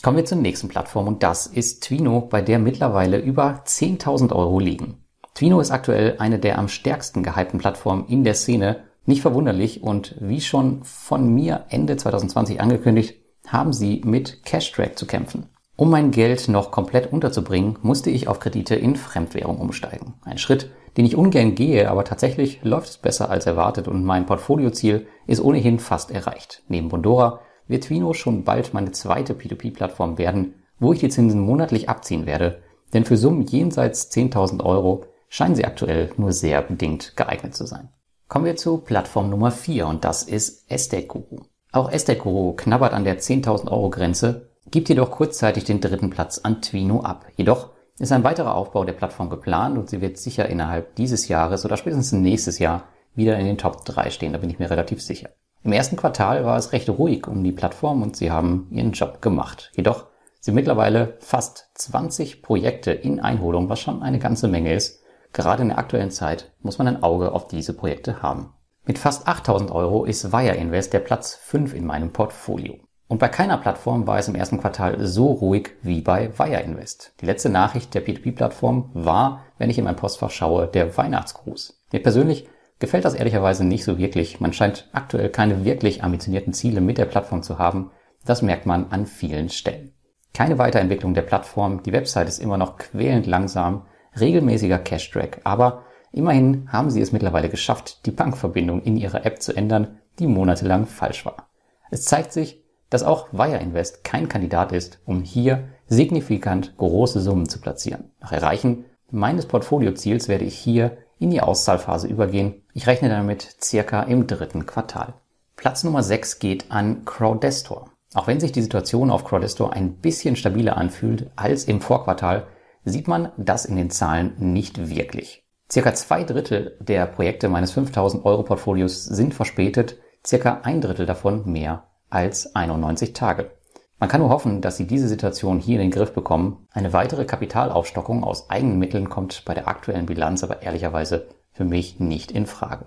Kommen 0.03 0.17
wir 0.17 0.25
zur 0.25 0.37
nächsten 0.37 0.67
Plattform 0.67 1.07
und 1.07 1.23
das 1.23 1.47
ist 1.47 1.83
Twino, 1.83 2.27
bei 2.29 2.41
der 2.41 2.59
mittlerweile 2.59 3.19
über 3.19 3.63
10.000 3.65 4.35
Euro 4.35 4.59
liegen. 4.59 4.97
Twino 5.33 5.61
ist 5.61 5.71
aktuell 5.71 6.17
eine 6.19 6.39
der 6.39 6.59
am 6.59 6.67
stärksten 6.67 7.23
gehypten 7.23 7.57
Plattformen 7.57 8.07
in 8.09 8.25
der 8.25 8.33
Szene 8.33 8.83
nicht 9.05 9.21
verwunderlich 9.21 9.81
und 9.81 10.17
wie 10.19 10.41
schon 10.41 10.83
von 10.83 11.33
mir 11.33 11.67
Ende 11.69 11.95
2020 11.95 12.59
angekündigt, 12.59 13.15
haben 13.47 13.71
sie 13.71 14.01
mit 14.03 14.43
Cashtrack 14.43 14.99
zu 14.99 15.07
kämpfen. 15.07 15.47
Um 15.77 15.89
mein 15.89 16.11
Geld 16.11 16.49
noch 16.49 16.69
komplett 16.69 17.13
unterzubringen, 17.13 17.79
musste 17.81 18.09
ich 18.09 18.27
auf 18.27 18.41
Kredite 18.41 18.75
in 18.75 18.97
Fremdwährung 18.97 19.57
umsteigen. 19.57 20.15
Ein 20.25 20.37
Schritt, 20.37 20.69
den 20.97 21.05
ich 21.05 21.15
ungern 21.15 21.55
gehe, 21.55 21.89
aber 21.89 22.03
tatsächlich 22.03 22.59
läuft 22.61 22.89
es 22.89 22.97
besser 22.97 23.29
als 23.29 23.45
erwartet 23.45 23.87
und 23.87 24.03
mein 24.03 24.25
Portfolioziel 24.25 25.07
ist 25.27 25.41
ohnehin 25.41 25.79
fast 25.79 26.11
erreicht. 26.11 26.61
Neben 26.67 26.89
Bondora 26.89 27.39
wird 27.67 27.85
Twino 27.85 28.13
schon 28.13 28.43
bald 28.43 28.73
meine 28.73 28.91
zweite 28.91 29.33
P2P-Plattform 29.33 30.17
werden, 30.17 30.55
wo 30.79 30.93
ich 30.93 30.99
die 30.99 31.09
Zinsen 31.09 31.39
monatlich 31.39 31.89
abziehen 31.89 32.25
werde, 32.25 32.61
denn 32.93 33.05
für 33.05 33.17
Summen 33.17 33.45
jenseits 33.45 34.11
10.000 34.11 34.63
Euro 34.63 35.05
scheinen 35.29 35.55
sie 35.55 35.65
aktuell 35.65 36.11
nur 36.17 36.31
sehr 36.31 36.61
bedingt 36.61 37.15
geeignet 37.15 37.55
zu 37.55 37.65
sein. 37.65 37.89
Kommen 38.27 38.45
wir 38.45 38.55
zu 38.55 38.77
Plattform 38.77 39.29
Nummer 39.29 39.51
4 39.51 39.87
und 39.87 40.05
das 40.05 40.23
ist 40.23 40.69
Estate 40.71 41.07
Guru. 41.07 41.45
Auch 41.71 41.91
Estate 41.91 42.19
Guru 42.19 42.53
knabbert 42.53 42.93
an 42.93 43.03
der 43.03 43.19
10.000 43.19 43.71
Euro 43.71 43.89
Grenze, 43.89 44.49
gibt 44.69 44.89
jedoch 44.89 45.11
kurzzeitig 45.11 45.63
den 45.63 45.81
dritten 45.81 46.09
Platz 46.09 46.39
an 46.39 46.61
Twino 46.61 47.01
ab. 47.01 47.25
Jedoch 47.35 47.71
ist 47.99 48.11
ein 48.11 48.23
weiterer 48.23 48.55
Aufbau 48.55 48.85
der 48.85 48.93
Plattform 48.93 49.29
geplant 49.29 49.77
und 49.77 49.89
sie 49.89 50.01
wird 50.01 50.17
sicher 50.17 50.49
innerhalb 50.49 50.95
dieses 50.95 51.27
Jahres 51.27 51.65
oder 51.65 51.77
spätestens 51.77 52.11
nächstes 52.11 52.59
Jahr 52.59 52.85
wieder 53.15 53.37
in 53.37 53.45
den 53.45 53.57
Top 53.57 53.85
3 53.85 54.09
stehen, 54.09 54.33
da 54.33 54.39
bin 54.39 54.49
ich 54.49 54.59
mir 54.59 54.69
relativ 54.69 55.01
sicher. 55.01 55.29
Im 55.63 55.71
ersten 55.71 55.95
Quartal 55.95 56.45
war 56.45 56.57
es 56.57 56.71
recht 56.73 56.89
ruhig 56.89 57.27
um 57.27 57.43
die 57.43 57.51
Plattform 57.51 58.01
und 58.01 58.15
sie 58.15 58.31
haben 58.31 58.67
ihren 58.71 58.91
Job 58.91 59.21
gemacht. 59.21 59.71
Jedoch 59.75 60.07
sind 60.39 60.55
mittlerweile 60.55 61.17
fast 61.19 61.69
20 61.75 62.41
Projekte 62.41 62.91
in 62.91 63.19
Einholung, 63.19 63.69
was 63.69 63.79
schon 63.79 64.03
eine 64.03 64.19
ganze 64.19 64.47
Menge 64.47 64.73
ist 64.73 65.03
Gerade 65.33 65.63
in 65.63 65.69
der 65.69 65.79
aktuellen 65.79 66.11
Zeit 66.11 66.51
muss 66.61 66.77
man 66.77 66.87
ein 66.87 67.01
Auge 67.01 67.31
auf 67.31 67.47
diese 67.47 67.73
Projekte 67.73 68.21
haben. 68.21 68.53
Mit 68.85 68.99
fast 68.99 69.27
8000 69.27 69.71
Euro 69.71 70.05
ist 70.05 70.31
Wire 70.31 70.55
Invest 70.55 70.93
der 70.93 70.99
Platz 70.99 71.33
5 71.35 71.73
in 71.73 71.85
meinem 71.85 72.13
Portfolio. 72.13 72.75
Und 73.07 73.17
bei 73.17 73.29
keiner 73.29 73.57
Plattform 73.57 74.05
war 74.05 74.19
es 74.19 74.27
im 74.27 74.35
ersten 74.35 74.59
Quartal 74.59 75.03
so 75.05 75.31
ruhig 75.31 75.71
wie 75.81 76.01
bei 76.01 76.37
Wire 76.37 76.61
Invest. 76.61 77.13
Die 77.19 77.25
letzte 77.25 77.49
Nachricht 77.49 77.93
der 77.95 78.05
P2P-Plattform 78.05 78.91
war, 78.93 79.41
wenn 79.57 79.69
ich 79.69 79.77
in 79.77 79.85
mein 79.85 79.95
Postfach 79.95 80.29
schaue, 80.29 80.67
der 80.67 80.95
Weihnachtsgruß. 80.95 81.81
Mir 81.91 82.03
persönlich 82.03 82.47
gefällt 82.83 83.05
das 83.05 83.13
ehrlicherweise 83.13 83.63
nicht 83.63 83.85
so 83.85 83.97
wirklich. 83.97 84.41
Man 84.41 84.51
scheint 84.51 84.89
aktuell 84.91 85.29
keine 85.29 85.63
wirklich 85.63 86.03
ambitionierten 86.03 86.51
Ziele 86.51 86.81
mit 86.81 86.97
der 86.97 87.05
Plattform 87.05 87.41
zu 87.41 87.57
haben. 87.57 87.91
Das 88.25 88.41
merkt 88.41 88.65
man 88.65 88.87
an 88.91 89.05
vielen 89.05 89.47
Stellen. 89.47 89.93
Keine 90.33 90.57
Weiterentwicklung 90.57 91.13
der 91.13 91.21
Plattform. 91.21 91.81
Die 91.83 91.93
Website 91.93 92.27
ist 92.27 92.39
immer 92.39 92.57
noch 92.57 92.75
quälend 92.75 93.25
langsam 93.25 93.85
regelmäßiger 94.19 94.79
Cash-Track. 94.79 95.39
Aber 95.45 95.83
immerhin 96.11 96.67
haben 96.73 96.89
sie 96.89 96.99
es 96.99 97.13
mittlerweile 97.13 97.47
geschafft, 97.47 98.05
die 98.05 98.11
Bankverbindung 98.11 98.81
in 98.81 98.97
ihrer 98.97 99.25
App 99.25 99.41
zu 99.41 99.55
ändern, 99.55 99.99
die 100.19 100.27
monatelang 100.27 100.85
falsch 100.85 101.25
war. 101.25 101.47
Es 101.89 102.03
zeigt 102.03 102.33
sich, 102.33 102.65
dass 102.89 103.03
auch 103.03 103.31
Wire 103.31 103.59
Invest 103.59 104.03
kein 104.03 104.27
Kandidat 104.27 104.73
ist, 104.73 104.99
um 105.05 105.21
hier 105.21 105.69
signifikant 105.87 106.75
große 106.75 107.21
Summen 107.21 107.47
zu 107.47 107.61
platzieren. 107.61 108.11
Nach 108.19 108.33
Erreichen 108.33 108.83
meines 109.09 109.45
Portfolioziels 109.45 110.27
werde 110.27 110.43
ich 110.43 110.57
hier 110.57 110.97
in 111.17 111.31
die 111.31 111.39
Auszahlphase 111.39 112.09
übergehen. 112.09 112.62
Ich 112.75 112.87
rechne 112.87 113.07
damit 113.07 113.55
circa 113.61 114.01
im 114.01 114.25
dritten 114.25 114.65
Quartal. 114.65 115.13
Platz 115.55 115.83
Nummer 115.83 116.01
6 116.01 116.39
geht 116.39 116.71
an 116.71 117.05
Crowdestor. 117.05 117.91
Auch 118.15 118.25
wenn 118.25 118.39
sich 118.39 118.51
die 118.51 118.63
Situation 118.63 119.11
auf 119.11 119.25
Crowdestor 119.25 119.73
ein 119.73 119.97
bisschen 119.97 120.35
stabiler 120.35 120.75
anfühlt 120.75 121.29
als 121.35 121.65
im 121.65 121.81
Vorquartal, 121.81 122.47
sieht 122.83 123.07
man 123.07 123.31
das 123.37 123.65
in 123.65 123.75
den 123.75 123.91
Zahlen 123.91 124.33
nicht 124.39 124.89
wirklich. 124.89 125.43
Circa 125.71 125.93
zwei 125.93 126.23
Drittel 126.23 126.75
der 126.79 127.05
Projekte 127.05 127.47
meines 127.47 127.71
5000 127.73 128.25
Euro 128.25 128.41
Portfolios 128.41 129.05
sind 129.05 129.35
verspätet, 129.35 129.97
circa 130.25 130.61
ein 130.63 130.81
Drittel 130.81 131.05
davon 131.05 131.45
mehr 131.45 131.83
als 132.09 132.55
91 132.55 133.13
Tage. 133.13 133.51
Man 133.99 134.09
kann 134.09 134.19
nur 134.19 134.31
hoffen, 134.31 134.61
dass 134.61 134.77
Sie 134.77 134.87
diese 134.87 135.07
Situation 135.07 135.59
hier 135.59 135.75
in 135.75 135.89
den 135.89 135.91
Griff 135.91 136.13
bekommen. 136.13 136.67
Eine 136.71 136.91
weitere 136.91 137.25
Kapitalaufstockung 137.25 138.23
aus 138.23 138.49
eigenen 138.49 138.79
Mitteln 138.79 139.09
kommt 139.09 139.45
bei 139.45 139.53
der 139.53 139.67
aktuellen 139.67 140.07
Bilanz 140.07 140.43
aber 140.43 140.63
ehrlicherweise 140.63 141.27
für 141.53 141.65
mich 141.65 141.99
nicht 141.99 142.31
in 142.31 142.45
Frage. 142.45 142.85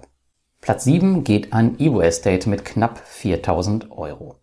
Platz 0.60 0.84
7 0.84 1.24
geht 1.24 1.52
an 1.52 1.78
Evo 1.78 2.00
Estate 2.00 2.50
mit 2.50 2.64
knapp 2.64 2.98
4000 2.98 3.92
Euro. 3.92 4.36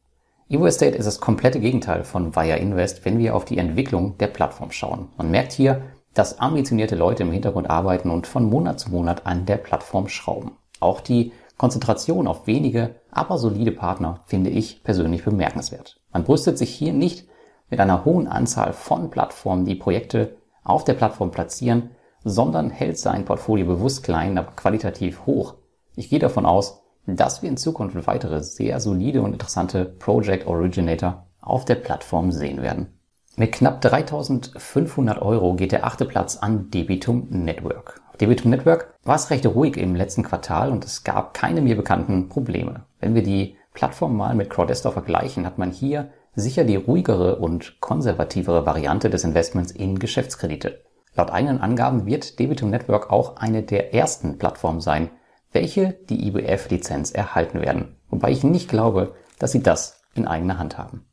Evo 0.49 0.65
Estate 0.65 0.95
ist 0.95 1.05
das 1.05 1.19
komplette 1.19 1.59
Gegenteil 1.59 2.03
von 2.03 2.35
Via 2.35 2.55
Invest, 2.55 3.05
wenn 3.05 3.19
wir 3.19 3.35
auf 3.35 3.45
die 3.45 3.57
Entwicklung 3.57 4.17
der 4.17 4.27
Plattform 4.27 4.71
schauen. 4.71 5.09
Man 5.17 5.31
merkt 5.31 5.51
hier, 5.51 5.81
dass 6.13 6.39
ambitionierte 6.39 6.95
Leute 6.95 7.23
im 7.23 7.31
Hintergrund 7.31 7.69
arbeiten 7.69 8.09
und 8.09 8.27
von 8.27 8.45
Monat 8.45 8.79
zu 8.79 8.91
Monat 8.91 9.25
an 9.25 9.45
der 9.45 9.57
Plattform 9.57 10.07
schrauben. 10.07 10.51
Auch 10.79 11.01
die 11.01 11.31
Konzentration 11.57 12.27
auf 12.27 12.47
wenige, 12.47 12.95
aber 13.11 13.37
solide 13.37 13.71
Partner 13.71 14.21
finde 14.25 14.49
ich 14.49 14.83
persönlich 14.83 15.23
bemerkenswert. 15.23 15.99
Man 16.11 16.23
brüstet 16.23 16.57
sich 16.57 16.73
hier 16.73 16.93
nicht 16.93 17.27
mit 17.69 17.79
einer 17.79 18.05
hohen 18.05 18.27
Anzahl 18.27 18.73
von 18.73 19.09
Plattformen, 19.09 19.65
die 19.65 19.75
Projekte 19.75 20.37
auf 20.63 20.83
der 20.83 20.93
Plattform 20.93 21.31
platzieren, 21.31 21.91
sondern 22.23 22.69
hält 22.69 22.97
sein 22.97 23.25
Portfolio 23.25 23.65
bewusst 23.65 24.03
klein, 24.03 24.37
aber 24.37 24.51
qualitativ 24.51 25.25
hoch. 25.25 25.55
Ich 25.95 26.09
gehe 26.09 26.19
davon 26.19 26.45
aus, 26.45 26.81
dass 27.05 27.41
wir 27.41 27.49
in 27.49 27.57
Zukunft 27.57 28.07
weitere 28.07 28.41
sehr 28.41 28.79
solide 28.79 29.21
und 29.21 29.33
interessante 29.33 29.85
Project 29.85 30.47
Originator 30.47 31.27
auf 31.41 31.65
der 31.65 31.75
Plattform 31.75 32.31
sehen 32.31 32.61
werden. 32.61 32.87
Mit 33.35 33.51
knapp 33.51 33.81
3500 33.81 35.21
Euro 35.21 35.55
geht 35.55 35.71
der 35.71 35.85
achte 35.85 36.05
Platz 36.05 36.37
an 36.37 36.69
Debitum 36.69 37.27
Network. 37.29 37.99
Debitum 38.21 38.51
Network 38.51 38.93
war 39.03 39.15
es 39.15 39.31
recht 39.31 39.45
ruhig 39.47 39.75
im 39.75 39.95
letzten 39.95 40.23
Quartal 40.23 40.71
und 40.71 40.85
es 40.85 41.03
gab 41.03 41.33
keine 41.33 41.61
mir 41.61 41.75
bekannten 41.75 42.29
Probleme. 42.29 42.85
Wenn 42.99 43.15
wir 43.15 43.23
die 43.23 43.55
Plattform 43.73 44.15
mal 44.15 44.35
mit 44.35 44.51
Crowdestor 44.51 44.91
vergleichen, 44.91 45.47
hat 45.47 45.57
man 45.57 45.71
hier 45.71 46.11
sicher 46.35 46.63
die 46.63 46.75
ruhigere 46.75 47.37
und 47.37 47.81
konservativere 47.81 48.65
Variante 48.65 49.09
des 49.09 49.23
Investments 49.23 49.71
in 49.71 49.97
Geschäftskredite. 49.97 50.81
Laut 51.15 51.31
eigenen 51.31 51.61
Angaben 51.61 52.05
wird 52.05 52.39
Debitum 52.39 52.69
Network 52.69 53.11
auch 53.11 53.37
eine 53.37 53.63
der 53.63 53.93
ersten 53.93 54.37
Plattformen 54.37 54.81
sein, 54.81 55.09
welche 55.51 55.93
die 56.09 56.27
IBF-Lizenz 56.27 57.11
erhalten 57.11 57.61
werden, 57.61 57.97
wobei 58.09 58.31
ich 58.31 58.43
nicht 58.43 58.69
glaube, 58.69 59.13
dass 59.39 59.51
sie 59.51 59.61
das 59.61 60.01
in 60.15 60.27
eigener 60.27 60.57
Hand 60.57 60.77
haben. 60.77 61.05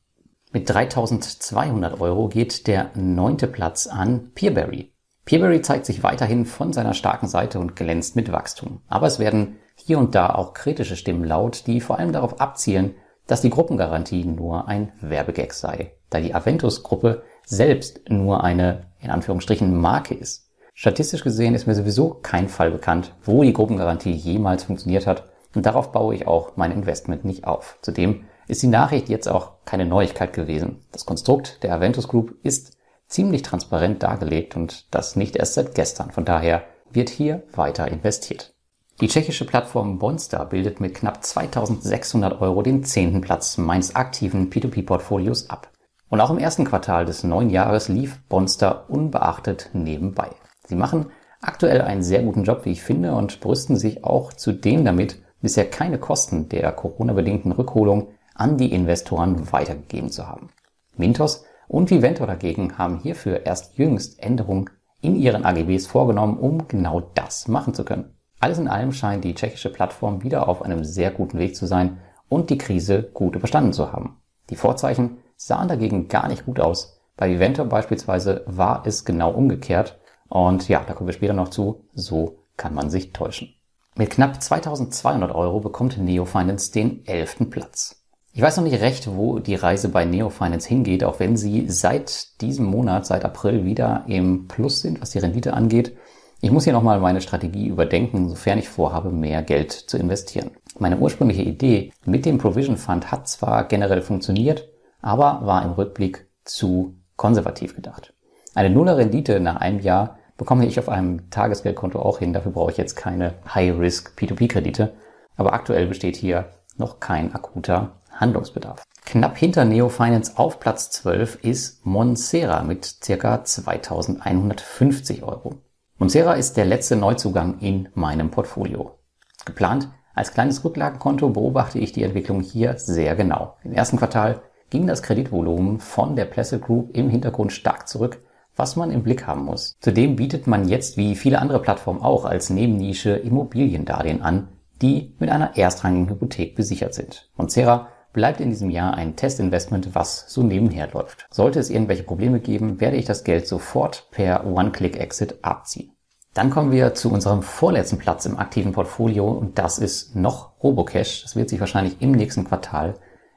Mit 0.52 0.68
3200 0.68 2.00
Euro 2.00 2.28
geht 2.28 2.66
der 2.66 2.90
neunte 2.94 3.46
Platz 3.46 3.86
an 3.86 4.32
Peerberry. 4.34 4.92
Peerberry 5.24 5.62
zeigt 5.62 5.86
sich 5.86 6.02
weiterhin 6.02 6.44
von 6.44 6.72
seiner 6.72 6.94
starken 6.94 7.28
Seite 7.28 7.60
und 7.60 7.76
glänzt 7.76 8.16
mit 8.16 8.32
Wachstum. 8.32 8.80
Aber 8.88 9.06
es 9.06 9.18
werden 9.20 9.58
hier 9.76 9.98
und 9.98 10.14
da 10.14 10.30
auch 10.34 10.54
kritische 10.54 10.96
Stimmen 10.96 11.24
laut, 11.24 11.66
die 11.66 11.80
vor 11.80 11.98
allem 11.98 12.12
darauf 12.12 12.40
abzielen, 12.40 12.94
dass 13.26 13.42
die 13.42 13.50
Gruppengarantie 13.50 14.24
nur 14.24 14.66
ein 14.66 14.92
Werbegag 15.00 15.52
sei, 15.52 15.92
da 16.10 16.20
die 16.20 16.34
Aventus-Gruppe 16.34 17.22
selbst 17.50 18.08
nur 18.08 18.44
eine, 18.44 18.86
in 19.00 19.10
Anführungsstrichen, 19.10 19.76
Marke 19.76 20.14
ist. 20.14 20.48
Statistisch 20.72 21.24
gesehen 21.24 21.54
ist 21.54 21.66
mir 21.66 21.74
sowieso 21.74 22.14
kein 22.14 22.48
Fall 22.48 22.70
bekannt, 22.70 23.12
wo 23.24 23.42
die 23.42 23.52
Gruppengarantie 23.52 24.12
jemals 24.12 24.64
funktioniert 24.64 25.06
hat 25.06 25.24
und 25.54 25.66
darauf 25.66 25.92
baue 25.92 26.14
ich 26.14 26.26
auch 26.26 26.56
mein 26.56 26.70
Investment 26.70 27.24
nicht 27.24 27.44
auf. 27.44 27.78
Zudem 27.82 28.24
ist 28.46 28.62
die 28.62 28.68
Nachricht 28.68 29.08
jetzt 29.08 29.28
auch 29.28 29.64
keine 29.64 29.84
Neuigkeit 29.84 30.32
gewesen. 30.32 30.84
Das 30.92 31.06
Konstrukt 31.06 31.62
der 31.62 31.74
Aventus 31.74 32.08
Group 32.08 32.36
ist 32.44 32.76
ziemlich 33.08 33.42
transparent 33.42 34.02
dargelegt 34.02 34.56
und 34.56 34.94
das 34.94 35.16
nicht 35.16 35.36
erst 35.36 35.54
seit 35.54 35.74
gestern. 35.74 36.12
Von 36.12 36.24
daher 36.24 36.62
wird 36.90 37.10
hier 37.10 37.42
weiter 37.52 37.88
investiert. 37.88 38.54
Die 39.00 39.08
tschechische 39.08 39.44
Plattform 39.44 39.98
Bonstar 39.98 40.48
bildet 40.48 40.80
mit 40.80 40.94
knapp 40.94 41.24
2600 41.24 42.40
Euro 42.40 42.62
den 42.62 42.84
zehnten 42.84 43.20
Platz 43.20 43.58
meines 43.58 43.96
aktiven 43.96 44.50
P2P-Portfolios 44.50 45.50
ab. 45.50 45.70
Und 46.10 46.20
auch 46.20 46.30
im 46.30 46.38
ersten 46.38 46.64
Quartal 46.64 47.04
des 47.04 47.22
neuen 47.22 47.50
Jahres 47.50 47.88
lief 47.88 48.20
Bonstar 48.28 48.90
unbeachtet 48.90 49.70
nebenbei. 49.72 50.30
Sie 50.66 50.74
machen 50.74 51.06
aktuell 51.40 51.80
einen 51.80 52.02
sehr 52.02 52.24
guten 52.24 52.42
Job, 52.42 52.64
wie 52.64 52.72
ich 52.72 52.82
finde, 52.82 53.14
und 53.14 53.40
brüsten 53.40 53.76
sich 53.76 54.04
auch 54.04 54.32
zudem 54.32 54.84
damit, 54.84 55.22
bisher 55.40 55.70
keine 55.70 55.98
Kosten 55.98 56.48
der 56.48 56.72
Corona-bedingten 56.72 57.52
Rückholung 57.52 58.08
an 58.34 58.58
die 58.58 58.72
Investoren 58.72 59.52
weitergegeben 59.52 60.10
zu 60.10 60.26
haben. 60.26 60.50
Mintos 60.96 61.44
und 61.68 61.90
Vivento 61.90 62.26
dagegen 62.26 62.76
haben 62.76 62.98
hierfür 62.98 63.46
erst 63.46 63.78
jüngst 63.78 64.20
Änderungen 64.20 64.68
in 65.00 65.14
ihren 65.14 65.44
AGBs 65.44 65.86
vorgenommen, 65.86 66.38
um 66.38 66.66
genau 66.66 67.00
das 67.14 67.46
machen 67.46 67.72
zu 67.72 67.84
können. 67.84 68.16
Alles 68.40 68.58
in 68.58 68.68
allem 68.68 68.92
scheint 68.92 69.22
die 69.22 69.34
tschechische 69.34 69.70
Plattform 69.70 70.24
wieder 70.24 70.48
auf 70.48 70.62
einem 70.62 70.84
sehr 70.84 71.12
guten 71.12 71.38
Weg 71.38 71.54
zu 71.54 71.66
sein 71.66 71.98
und 72.28 72.50
die 72.50 72.58
Krise 72.58 73.04
gut 73.14 73.36
überstanden 73.36 73.72
zu 73.72 73.92
haben. 73.92 74.16
Die 74.50 74.56
Vorzeichen 74.56 75.18
sahen 75.40 75.68
dagegen 75.68 76.08
gar 76.08 76.28
nicht 76.28 76.44
gut 76.44 76.60
aus. 76.60 77.00
Bei 77.16 77.30
Vivento 77.30 77.64
beispielsweise 77.64 78.44
war 78.46 78.82
es 78.86 79.04
genau 79.06 79.30
umgekehrt. 79.30 79.98
Und 80.28 80.68
ja, 80.68 80.84
da 80.86 80.92
kommen 80.92 81.08
wir 81.08 81.14
später 81.14 81.32
noch 81.32 81.48
zu. 81.48 81.84
So 81.94 82.40
kann 82.56 82.74
man 82.74 82.90
sich 82.90 83.12
täuschen. 83.12 83.54
Mit 83.96 84.10
knapp 84.10 84.42
2200 84.42 85.34
Euro 85.34 85.60
bekommt 85.60 85.98
Neo 85.98 86.26
Finance 86.26 86.70
den 86.72 87.06
elften 87.06 87.48
Platz. 87.48 88.04
Ich 88.32 88.42
weiß 88.42 88.58
noch 88.58 88.64
nicht 88.64 88.80
recht, 88.80 89.08
wo 89.16 89.38
die 89.38 89.54
Reise 89.54 89.88
bei 89.88 90.04
Neo 90.04 90.28
Finance 90.28 90.68
hingeht, 90.68 91.02
auch 91.04 91.18
wenn 91.18 91.36
sie 91.36 91.68
seit 91.68 92.40
diesem 92.42 92.66
Monat, 92.66 93.06
seit 93.06 93.24
April 93.24 93.64
wieder 93.64 94.04
im 94.06 94.46
Plus 94.46 94.80
sind, 94.82 95.00
was 95.00 95.10
die 95.10 95.18
Rendite 95.18 95.54
angeht. 95.54 95.96
Ich 96.42 96.50
muss 96.50 96.64
hier 96.64 96.72
nochmal 96.72 97.00
meine 97.00 97.20
Strategie 97.22 97.66
überdenken, 97.66 98.28
sofern 98.28 98.58
ich 98.58 98.68
vorhabe, 98.68 99.10
mehr 99.10 99.42
Geld 99.42 99.72
zu 99.72 99.96
investieren. 99.96 100.50
Meine 100.78 100.98
ursprüngliche 100.98 101.42
Idee 101.42 101.92
mit 102.04 102.24
dem 102.24 102.38
Provision 102.38 102.76
Fund 102.76 103.10
hat 103.10 103.26
zwar 103.28 103.64
generell 103.64 104.02
funktioniert, 104.02 104.69
aber 105.02 105.40
war 105.44 105.64
im 105.64 105.72
Rückblick 105.72 106.26
zu 106.44 106.96
konservativ 107.16 107.74
gedacht. 107.74 108.14
Eine 108.54 108.70
nuller 108.70 108.96
Rendite 108.96 109.40
nach 109.40 109.56
einem 109.56 109.80
Jahr 109.80 110.18
bekomme 110.36 110.66
ich 110.66 110.78
auf 110.78 110.88
einem 110.88 111.30
Tagesgeldkonto 111.30 112.00
auch 112.00 112.18
hin. 112.18 112.32
Dafür 112.32 112.52
brauche 112.52 112.70
ich 112.70 112.78
jetzt 112.78 112.96
keine 112.96 113.34
High-Risk 113.54 114.12
P2P-Kredite. 114.18 114.94
Aber 115.36 115.52
aktuell 115.52 115.86
besteht 115.86 116.16
hier 116.16 116.46
noch 116.76 116.98
kein 116.98 117.34
akuter 117.34 118.00
Handlungsbedarf. 118.10 118.82
Knapp 119.04 119.36
hinter 119.36 119.64
Neo 119.64 119.88
Finance 119.88 120.32
auf 120.36 120.60
Platz 120.60 120.90
12 120.90 121.44
ist 121.44 121.84
Monsera 121.84 122.62
mit 122.62 122.96
ca. 123.00 123.44
2150 123.44 125.22
Euro. 125.22 125.56
Monsera 125.98 126.34
ist 126.34 126.56
der 126.56 126.64
letzte 126.64 126.96
Neuzugang 126.96 127.58
in 127.58 127.88
meinem 127.94 128.30
Portfolio. 128.30 128.98
Geplant 129.44 129.88
als 130.14 130.32
kleines 130.32 130.64
Rücklagenkonto 130.64 131.28
beobachte 131.30 131.78
ich 131.78 131.92
die 131.92 132.02
Entwicklung 132.02 132.40
hier 132.40 132.78
sehr 132.78 133.14
genau. 133.14 133.56
Im 133.62 133.72
ersten 133.72 133.96
Quartal 133.96 134.42
ging 134.70 134.86
das 134.86 135.02
Kreditvolumen 135.02 135.80
von 135.80 136.16
der 136.16 136.24
Placid 136.24 136.62
Group 136.62 136.96
im 136.96 137.10
Hintergrund 137.10 137.52
stark 137.52 137.88
zurück, 137.88 138.22
was 138.56 138.76
man 138.76 138.90
im 138.90 139.02
Blick 139.02 139.26
haben 139.26 139.44
muss. 139.44 139.76
Zudem 139.80 140.16
bietet 140.16 140.46
man 140.46 140.68
jetzt 140.68 140.96
wie 140.96 141.14
viele 141.16 141.40
andere 141.40 141.60
Plattformen 141.60 142.02
auch 142.02 142.24
als 142.24 142.50
Nebennische 142.50 143.10
Immobiliendarlehen 143.10 144.22
an, 144.22 144.48
die 144.80 145.14
mit 145.18 145.30
einer 145.30 145.56
erstrangigen 145.56 146.08
Hypothek 146.08 146.54
besichert 146.54 146.94
sind. 146.94 147.30
Monsera 147.36 147.88
bleibt 148.12 148.40
in 148.40 148.50
diesem 148.50 148.70
Jahr 148.70 148.94
ein 148.94 149.16
Testinvestment, 149.16 149.94
was 149.94 150.24
so 150.28 150.42
nebenher 150.42 150.88
läuft. 150.92 151.26
Sollte 151.30 151.60
es 151.60 151.70
irgendwelche 151.70 152.02
Probleme 152.02 152.40
geben, 152.40 152.80
werde 152.80 152.96
ich 152.96 153.04
das 153.04 153.24
Geld 153.24 153.46
sofort 153.46 154.08
per 154.10 154.46
One-Click-Exit 154.46 155.38
abziehen. 155.42 155.92
Dann 156.34 156.50
kommen 156.50 156.70
wir 156.70 156.94
zu 156.94 157.10
unserem 157.10 157.42
vorletzten 157.42 157.98
Platz 157.98 158.24
im 158.24 158.38
aktiven 158.38 158.72
Portfolio 158.72 159.28
und 159.28 159.58
das 159.58 159.78
ist 159.78 160.14
noch 160.14 160.62
Robocash. 160.62 161.22
Das 161.22 161.34
wird 161.34 161.48
sich 161.48 161.60
wahrscheinlich 161.60 162.00
im 162.00 162.12
nächsten 162.12 162.44
Quartal 162.44 162.94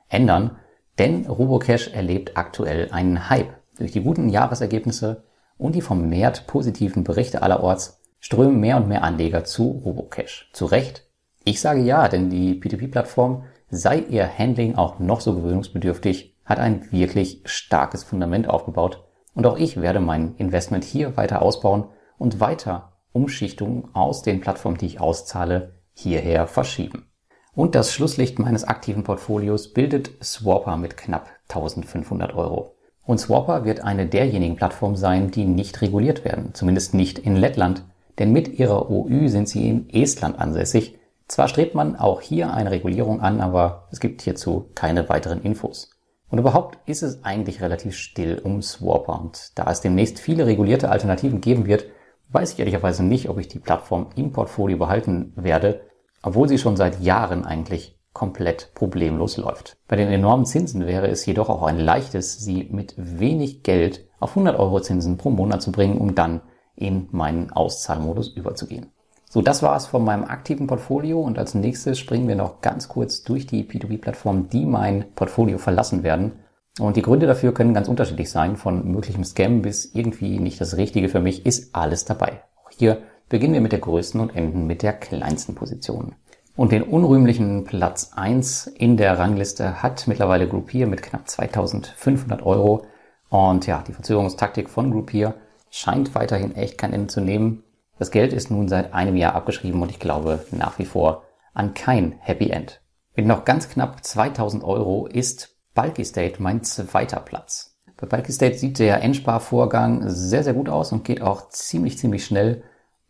ändern, 0.10 0.58
denn 1.00 1.26
Robocash 1.26 1.90
erlebt 1.94 2.38
aktuell 2.38 2.90
einen 2.92 3.30
Hype. 3.30 3.54
Durch 3.78 3.92
die 3.92 4.02
guten 4.02 4.30
Jahresergebnisse 4.30 5.24
und 5.58 5.76
die 5.76 5.82
vermehrt 5.82 6.46
positiven 6.48 7.04
Berichte 7.04 7.42
allerorts 7.42 8.02
strömen 8.20 8.60
mehr 8.60 8.78
und 8.78 8.88
mehr 8.88 9.04
Anleger 9.04 9.44
zu 9.44 9.82
Robocash. 9.84 10.50
Zu 10.54 10.66
Recht? 10.66 11.08
Ich 11.44 11.60
sage 11.60 11.82
ja, 11.82 12.08
denn 12.08 12.30
die 12.30 12.62
P2P-Plattform 12.62 13.44
sei 13.70 14.00
ihr 14.00 14.30
Handling 14.38 14.76
auch 14.76 15.00
noch 15.00 15.20
so 15.20 15.36
gewöhnungsbedürftig, 15.36 16.38
hat 16.46 16.60
ein 16.60 16.92
wirklich 16.92 17.42
starkes 17.46 18.04
Fundament 18.04 18.48
aufgebaut 18.48 19.04
und 19.34 19.46
auch 19.46 19.58
ich 19.58 19.82
werde 19.82 20.00
mein 20.00 20.36
Investment 20.36 20.84
hier 20.84 21.18
weiter 21.18 21.42
ausbauen 21.42 21.86
und 22.18 22.40
weiter 22.40 22.94
Umschichtungen 23.12 23.94
aus 23.94 24.22
den 24.22 24.42
Plattformen, 24.42 24.78
die 24.78 24.86
ich 24.86 25.02
auszahle, 25.02 25.74
hierher 25.94 26.48
verschieben. 26.48 27.08
Und 27.56 27.76
das 27.76 27.94
Schlusslicht 27.94 28.40
meines 28.40 28.64
aktiven 28.64 29.04
Portfolios 29.04 29.74
bildet 29.74 30.12
Swapper 30.24 30.78
mit 30.78 30.98
knapp 30.98 31.30
1500 31.50 32.34
Euro. 32.36 32.76
Und 33.06 33.20
Swapper 33.20 33.66
wird 33.66 33.84
eine 33.84 34.08
derjenigen 34.08 34.56
Plattformen 34.56 34.96
sein, 34.96 35.30
die 35.30 35.46
nicht 35.46 35.82
reguliert 35.82 36.26
werden, 36.26 36.54
zumindest 36.54 36.94
nicht 36.94 37.20
in 37.20 37.36
Lettland, 37.36 37.84
denn 38.18 38.32
mit 38.32 38.60
ihrer 38.60 38.90
OÜ 38.90 39.28
sind 39.28 39.50
sie 39.50 39.70
in 39.70 39.90
Estland 39.90 40.40
ansässig 40.40 40.98
zwar 41.28 41.48
strebt 41.48 41.74
man 41.74 41.96
auch 41.96 42.22
hier 42.22 42.54
eine 42.54 42.72
Regulierung 42.72 43.22
an, 43.22 43.42
aber 43.42 43.88
es 43.92 44.00
gibt 44.00 44.22
hierzu 44.22 44.70
keine 44.76 45.10
weiteren 45.10 45.42
Infos. 45.42 45.90
Und 46.30 46.40
überhaupt 46.40 46.78
ist 46.88 47.04
es 47.04 47.24
eigentlich 47.24 47.62
relativ 47.62 47.96
still 47.96 48.40
um 48.44 48.62
Swapper 48.62 49.20
und 49.20 49.52
da 49.56 49.70
es 49.72 49.82
demnächst 49.82 50.20
viele 50.20 50.46
regulierte 50.46 50.90
Alternativen 50.90 51.42
geben 51.42 51.66
wird, 51.66 51.86
weiß 52.30 52.54
ich 52.54 52.60
ehrlicherweise 52.60 53.04
nicht, 53.04 53.30
ob 53.30 53.40
ich 53.40 53.48
die 53.48 53.60
Plattform 53.60 54.08
im 54.16 54.32
Portfolio 54.32 54.78
behalten 54.78 55.34
werde, 55.36 55.82
obwohl 56.24 56.50
sie 56.50 56.58
schon 56.58 56.76
seit 56.76 57.02
Jahren 57.02 57.46
eigentlich 57.46 58.00
komplett 58.14 58.72
problemlos 58.74 59.38
läuft. 59.38 59.78
Bei 59.88 59.96
den 59.96 60.08
enormen 60.08 60.46
Zinsen 60.46 60.86
wäre 60.86 61.08
es 61.08 61.26
jedoch 61.26 61.50
auch 61.50 61.64
ein 61.64 61.80
leichtes, 61.80 62.40
sie 62.40 62.70
mit 62.72 62.94
wenig 62.98 63.64
Geld 63.64 64.08
auf 64.20 64.32
100 64.32 64.58
Euro 64.58 64.80
Zinsen 64.80 65.18
pro 65.18 65.30
Monat 65.30 65.62
zu 65.62 65.72
bringen, 65.72 65.98
um 65.98 66.16
dann 66.16 66.42
in 66.76 67.08
meinen 67.12 67.52
Auszahlmodus 67.52 68.30
überzugehen. 68.30 68.92
So, 69.30 69.42
das 69.42 69.64
war 69.64 69.76
es 69.76 69.88
von 69.88 70.04
meinem 70.04 70.26
aktiven 70.26 70.68
Portfolio 70.68 71.20
und 71.20 71.40
als 71.40 71.56
nächstes 71.56 71.98
springen 71.98 72.28
wir 72.28 72.36
noch 72.36 72.62
ganz 72.62 72.88
kurz 72.88 73.24
durch 73.24 73.48
die 73.48 73.64
P2P-Plattformen, 73.64 74.48
die 74.50 74.66
mein 74.66 75.06
Portfolio 75.16 75.58
verlassen 75.58 76.04
werden. 76.04 76.34
Und 76.80 76.98
die 76.98 77.02
Gründe 77.02 77.26
dafür 77.26 77.54
können 77.54 77.74
ganz 77.74 77.88
unterschiedlich 77.88 78.30
sein, 78.30 78.58
von 78.58 78.92
möglichem 78.92 79.24
Scam 79.24 79.64
bis 79.64 79.94
irgendwie 79.94 80.40
nicht 80.40 80.62
das 80.62 80.78
Richtige 80.78 81.10
für 81.10 81.20
mich, 81.20 81.48
ist 81.48 81.76
alles 81.76 82.06
dabei. 82.06 82.44
Auch 82.64 82.70
hier 82.78 83.00
beginnen 83.34 83.56
wir 83.56 83.62
mit 83.62 83.72
der 83.72 83.80
größten 83.80 84.22
und 84.22 84.36
enden 84.36 84.68
mit 84.68 84.84
der 84.84 84.94
kleinsten 84.94 85.56
Position. 85.56 86.14
Und 86.56 86.72
den 86.72 86.84
unrühmlichen 86.84 87.64
Platz 87.64 88.12
1 88.16 88.68
in 88.68 88.96
der 88.96 89.18
Rangliste 89.18 89.82
hat 89.82 90.08
mittlerweile 90.08 90.48
Groupier 90.48 90.86
mit 90.86 91.02
knapp 91.02 91.28
2500 91.28 92.46
Euro. 92.46 92.86
Und 93.30 93.66
ja, 93.66 93.84
die 93.88 93.94
Verzögerungstaktik 93.94 94.70
von 94.70 94.92
Groupier 94.92 95.34
scheint 95.72 96.14
weiterhin 96.14 96.56
echt 96.56 96.78
kein 96.78 96.94
Ende 96.94 97.08
zu 97.08 97.22
nehmen. 97.22 97.64
Das 97.98 98.12
Geld 98.12 98.34
ist 98.34 98.52
nun 98.52 98.68
seit 98.68 98.94
einem 98.94 99.16
Jahr 99.16 99.34
abgeschrieben 99.34 99.82
und 99.82 99.90
ich 99.90 100.00
glaube 100.00 100.46
nach 100.52 100.78
wie 100.78 100.86
vor 100.86 101.24
an 101.56 101.74
kein 101.74 102.12
Happy 102.20 102.52
End. 102.52 102.82
Mit 103.16 103.26
noch 103.26 103.46
ganz 103.46 103.68
knapp 103.68 104.04
2000 104.04 104.64
Euro 104.64 105.08
ist 105.08 105.58
Bulky 105.74 106.06
State 106.06 106.40
mein 106.40 106.62
zweiter 106.62 107.20
Platz. 107.20 107.80
Bei 107.98 108.06
Bulky 108.06 108.32
State 108.32 108.60
sieht 108.60 108.78
der 108.78 109.02
Endsparvorgang 109.02 110.08
sehr, 110.08 110.44
sehr 110.44 110.54
gut 110.54 110.70
aus 110.70 110.92
und 110.92 111.04
geht 111.04 111.24
auch 111.24 111.50
ziemlich, 111.50 111.98
ziemlich 111.98 112.26
schnell. 112.26 112.64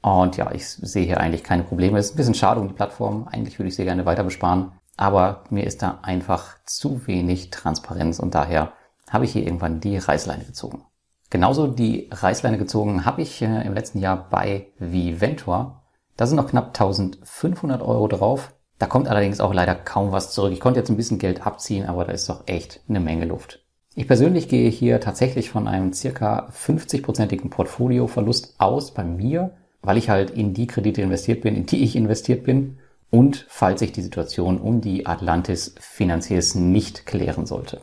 Und 0.04 0.36
ja, 0.36 0.52
ich 0.52 0.68
sehe 0.68 1.06
hier 1.06 1.20
eigentlich 1.20 1.44
keine 1.44 1.64
Probleme. 1.64 1.98
Es 1.98 2.08
ist 2.08 2.14
ein 2.14 2.18
bisschen 2.18 2.34
schade 2.36 2.60
um 2.60 2.68
die 2.68 2.74
Plattform. 2.74 3.28
Eigentlich 3.32 3.58
würde 3.58 3.70
ich 3.70 3.76
sie 3.76 3.86
gerne 3.86 4.06
weiter 4.06 4.24
besparen. 4.24 4.74
aber 4.96 5.46
mir 5.50 5.66
ist 5.66 5.82
da 5.82 6.00
einfach 6.04 6.58
zu 6.66 7.08
wenig 7.08 7.50
Transparenz 7.50 8.20
und 8.20 8.36
daher 8.36 8.74
habe 9.10 9.26
ich 9.26 9.32
hier 9.32 9.44
irgendwann 9.44 9.80
die 9.80 9.98
Reißleine 9.98 10.44
gezogen. 10.44 10.86
Genauso 11.30 11.66
die 11.66 12.10
Reißleine 12.12 12.60
gezogen 12.60 13.06
habe 13.06 13.24
ich 13.24 13.42
äh, 13.42 13.66
im 13.66 13.74
letzten 13.74 14.00
Jahr 14.00 14.30
bei 14.30 14.68
Viventor. 14.78 15.84
Da 16.16 16.28
sind 16.28 16.36
noch 16.36 16.50
knapp 16.50 16.68
1500 16.68 17.82
Euro 17.82 18.08
drauf. 18.08 18.54
Da 18.78 18.86
kommt 18.86 19.08
allerdings 19.08 19.40
auch 19.40 19.54
leider 19.54 19.74
kaum 19.74 20.12
was 20.12 20.32
zurück. 20.32 20.52
Ich 20.52 20.60
konnte 20.60 20.80
jetzt 20.80 20.90
ein 20.90 20.98
bisschen 20.98 21.18
Geld 21.18 21.48
abziehen, 21.48 21.88
aber 21.88 22.06
da 22.06 22.12
ist 22.12 22.30
doch 22.30 22.44
echt 22.46 22.82
eine 22.88 23.00
Menge 23.00 23.26
Luft. 23.26 23.66
Ich 23.96 24.08
persönlich 24.08 24.48
gehe 24.50 24.70
hier 24.70 25.00
tatsächlich 25.00 25.50
von 25.50 25.68
einem 25.68 25.94
circa 25.94 26.50
50-prozentigen 26.52 27.50
Portfolioverlust 27.50 28.56
aus 28.60 28.94
bei 28.94 29.04
mir, 29.04 29.56
weil 29.84 29.98
ich 29.98 30.10
halt 30.10 30.32
in 30.32 30.54
die 30.54 30.68
Kredite 30.68 31.02
investiert 31.02 31.42
bin, 31.42 31.56
in 31.56 31.66
die 31.66 31.84
ich 31.84 31.96
investiert 31.96 32.44
bin 32.44 32.80
und 33.10 33.46
falls 33.50 33.80
sich 33.80 33.92
die 33.92 34.02
Situation 34.02 34.58
um 34.60 34.82
die 34.82 35.06
Atlantis 35.06 35.76
Finanziers 35.80 36.56
nicht 36.56 37.06
klären 37.06 37.46
sollte. 37.46 37.82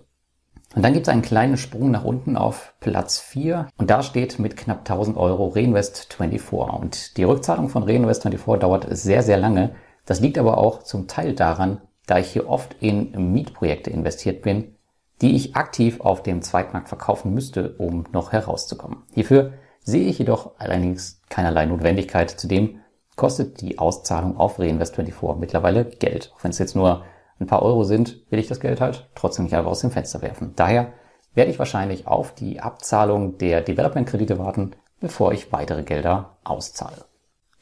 Und 0.74 0.82
dann 0.82 0.92
gibt 0.92 1.06
es 1.06 1.12
einen 1.12 1.22
kleinen 1.22 1.56
Sprung 1.56 1.90
nach 1.90 2.04
unten 2.04 2.36
auf 2.36 2.74
Platz 2.80 3.18
4 3.18 3.68
und 3.76 3.90
da 3.90 4.02
steht 4.02 4.38
mit 4.38 4.56
knapp 4.56 4.80
1000 4.80 5.16
Euro 5.16 5.48
Reinvest 5.48 6.14
24 6.14 6.52
und 6.52 7.16
die 7.16 7.24
Rückzahlung 7.24 7.68
von 7.68 7.82
Reinvest 7.82 8.22
24 8.22 8.60
dauert 8.60 8.86
sehr, 8.90 9.22
sehr 9.22 9.36
lange. 9.36 9.74
Das 10.06 10.20
liegt 10.20 10.38
aber 10.38 10.58
auch 10.58 10.82
zum 10.84 11.08
Teil 11.08 11.34
daran, 11.34 11.80
da 12.06 12.18
ich 12.18 12.30
hier 12.30 12.48
oft 12.48 12.76
in 12.80 13.32
Mietprojekte 13.32 13.90
investiert 13.90 14.42
bin, 14.42 14.76
die 15.22 15.34
ich 15.34 15.56
aktiv 15.56 16.00
auf 16.00 16.22
dem 16.22 16.40
Zweitmarkt 16.40 16.88
verkaufen 16.88 17.34
müsste, 17.34 17.74
um 17.76 18.04
noch 18.12 18.32
herauszukommen. 18.32 19.02
Hierfür 19.12 19.52
sehe 19.82 20.08
ich 20.08 20.18
jedoch 20.18 20.52
allerdings 20.58 21.20
keinerlei 21.28 21.66
Notwendigkeit. 21.66 22.30
Zudem 22.30 22.80
kostet 23.16 23.60
die 23.60 23.78
Auszahlung 23.78 24.36
auf 24.36 24.58
Reinvest 24.58 24.96
24 24.96 25.38
mittlerweile 25.38 25.84
Geld. 25.84 26.32
Auch 26.34 26.44
wenn 26.44 26.50
es 26.50 26.58
jetzt 26.58 26.76
nur 26.76 27.04
ein 27.38 27.46
paar 27.46 27.62
Euro 27.62 27.84
sind, 27.84 28.20
will 28.30 28.38
ich 28.38 28.48
das 28.48 28.60
Geld 28.60 28.80
halt 28.80 29.08
trotzdem 29.14 29.44
nicht 29.44 29.54
einfach 29.54 29.70
aus 29.70 29.80
dem 29.80 29.90
Fenster 29.90 30.22
werfen. 30.22 30.52
Daher 30.56 30.92
werde 31.34 31.50
ich 31.50 31.58
wahrscheinlich 31.58 32.06
auf 32.06 32.34
die 32.34 32.60
Abzahlung 32.60 33.38
der 33.38 33.60
Development-Kredite 33.62 34.38
warten, 34.38 34.72
bevor 35.00 35.32
ich 35.32 35.52
weitere 35.52 35.82
Gelder 35.82 36.38
auszahle. 36.44 37.04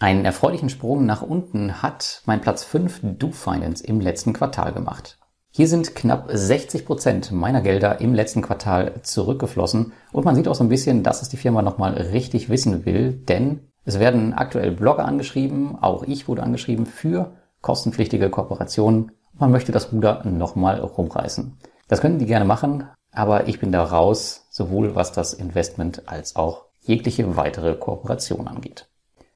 Einen 0.01 0.25
erfreulichen 0.25 0.69
Sprung 0.69 1.07
nach 1.07 1.23
unten 1.23 1.83
hat 1.83 2.23
mein 2.25 2.41
Platz 2.41 2.63
5 2.65 3.01
Do 3.03 3.31
Finance 3.33 3.85
im 3.85 4.01
letzten 4.01 4.33
Quartal 4.33 4.73
gemacht. 4.73 5.18
Hier 5.51 5.67
sind 5.67 5.95
knapp 5.95 6.29
60 6.31 6.87
Prozent 6.87 7.33
meiner 7.33 7.61
Gelder 7.61 8.01
im 8.01 8.15
letzten 8.15 8.43
Quartal 8.43 9.01
zurückgeflossen 9.03 9.93
und 10.13 10.25
man 10.25 10.35
sieht 10.35 10.49
auch 10.49 10.55
so 10.55 10.65
ein 10.65 10.69
bisschen, 10.69 11.03
dass 11.03 11.23
es 11.23 11.29
die 11.29 11.37
Firma 11.37 11.63
nochmal 11.63 11.95
richtig 11.95 12.49
wissen 12.49 12.85
will, 12.85 13.13
denn 13.13 13.61
es 13.85 13.99
werden 13.99 14.35
aktuell 14.35 14.73
Blogger 14.73 15.07
angeschrieben, 15.07 15.77
auch 15.81 16.03
ich 16.05 16.29
wurde 16.29 16.43
angeschrieben 16.43 16.87
für 16.87 17.33
kostenpflichtige 17.63 18.29
Kooperationen 18.31 19.13
man 19.39 19.53
möchte 19.53 19.71
das 19.71 19.93
Ruder 19.93 20.25
nochmal 20.25 20.81
rumreißen. 20.81 21.57
Das 21.87 22.01
können 22.01 22.19
die 22.19 22.27
gerne 22.27 22.45
machen, 22.45 22.89
aber 23.13 23.47
ich 23.47 23.61
bin 23.61 23.71
da 23.71 23.85
raus, 23.85 24.49
sowohl 24.51 24.97
was 24.97 25.13
das 25.13 25.33
Investment 25.33 26.09
als 26.09 26.35
auch 26.35 26.65
jegliche 26.81 27.37
weitere 27.37 27.75
Kooperation 27.77 28.49
angeht. 28.49 28.89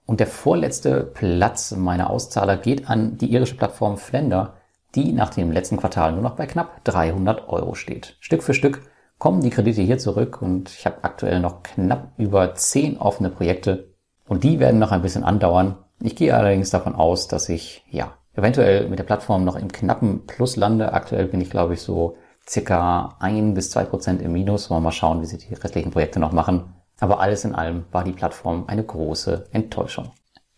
Und 0.05 0.19
der 0.19 0.27
vorletzte 0.27 1.05
Platz 1.05 1.71
meiner 1.77 2.11
Auszahler 2.11 2.57
geht 2.57 2.91
an 2.91 3.17
die 3.17 3.33
irische 3.33 3.57
Plattform 3.57 3.97
Flender, 3.97 4.55
die 4.95 5.13
nach 5.13 5.31
dem 5.31 5.51
letzten 5.51 5.77
Quartal 5.77 6.13
nur 6.13 6.23
noch 6.23 6.37
bei 6.37 6.47
knapp 6.47 6.85
300 6.85 7.49
Euro 7.49 7.75
steht. 7.75 8.17
Stück 8.21 8.43
für 8.43 8.55
Stück 8.55 8.83
kommen 9.19 9.41
die 9.41 9.51
Kredite 9.51 9.83
hier 9.83 9.99
zurück 9.99 10.43
und 10.43 10.71
ich 10.71 10.85
habe 10.85 11.03
aktuell 11.03 11.41
noch 11.41 11.63
knapp 11.63 12.13
über 12.17 12.55
10 12.55 12.99
offene 12.99 13.31
Projekte 13.31 13.95
und 14.27 14.45
die 14.45 14.61
werden 14.61 14.81
noch 14.81 14.93
ein 14.93 15.03
bisschen 15.03 15.25
andauern. 15.25 15.77
Ich 16.01 16.17
gehe 16.17 16.35
allerdings 16.35 16.71
davon 16.71 16.95
aus, 16.95 17.29
dass 17.29 17.49
ich 17.49 17.85
ja 17.91 18.15
eventuell 18.35 18.89
mit 18.89 18.99
der 18.99 19.05
Plattform 19.05 19.45
noch 19.45 19.57
im 19.57 19.71
knappen 19.71 20.27
Plus 20.27 20.57
lande. 20.57 20.93
Aktuell 20.93 21.27
bin 21.27 21.41
ich, 21.41 21.51
glaube 21.51 21.75
ich, 21.75 21.83
so 21.83 22.17
circa 22.49 23.17
ein 23.21 23.55
bis 23.55 23.71
zwei 23.71 23.85
Prozent 23.85 24.23
im 24.23 24.33
Minus. 24.33 24.71
Wollen 24.71 24.81
wir 24.83 24.87
mal 24.87 24.93
schauen, 24.93 25.23
wie 25.23 25.27
sie 25.27 25.39
die 25.39 25.55
restlichen 25.55 25.93
Projekte 25.93 26.19
noch 26.19 26.33
machen. 26.33 26.75
Aber 26.99 27.21
alles 27.21 27.45
in 27.45 27.55
allem 27.55 27.85
war 27.93 28.05
die 28.05 28.13
Plattform 28.13 28.65
eine 28.67 28.85
große 28.85 29.49
Enttäuschung. 29.53 30.11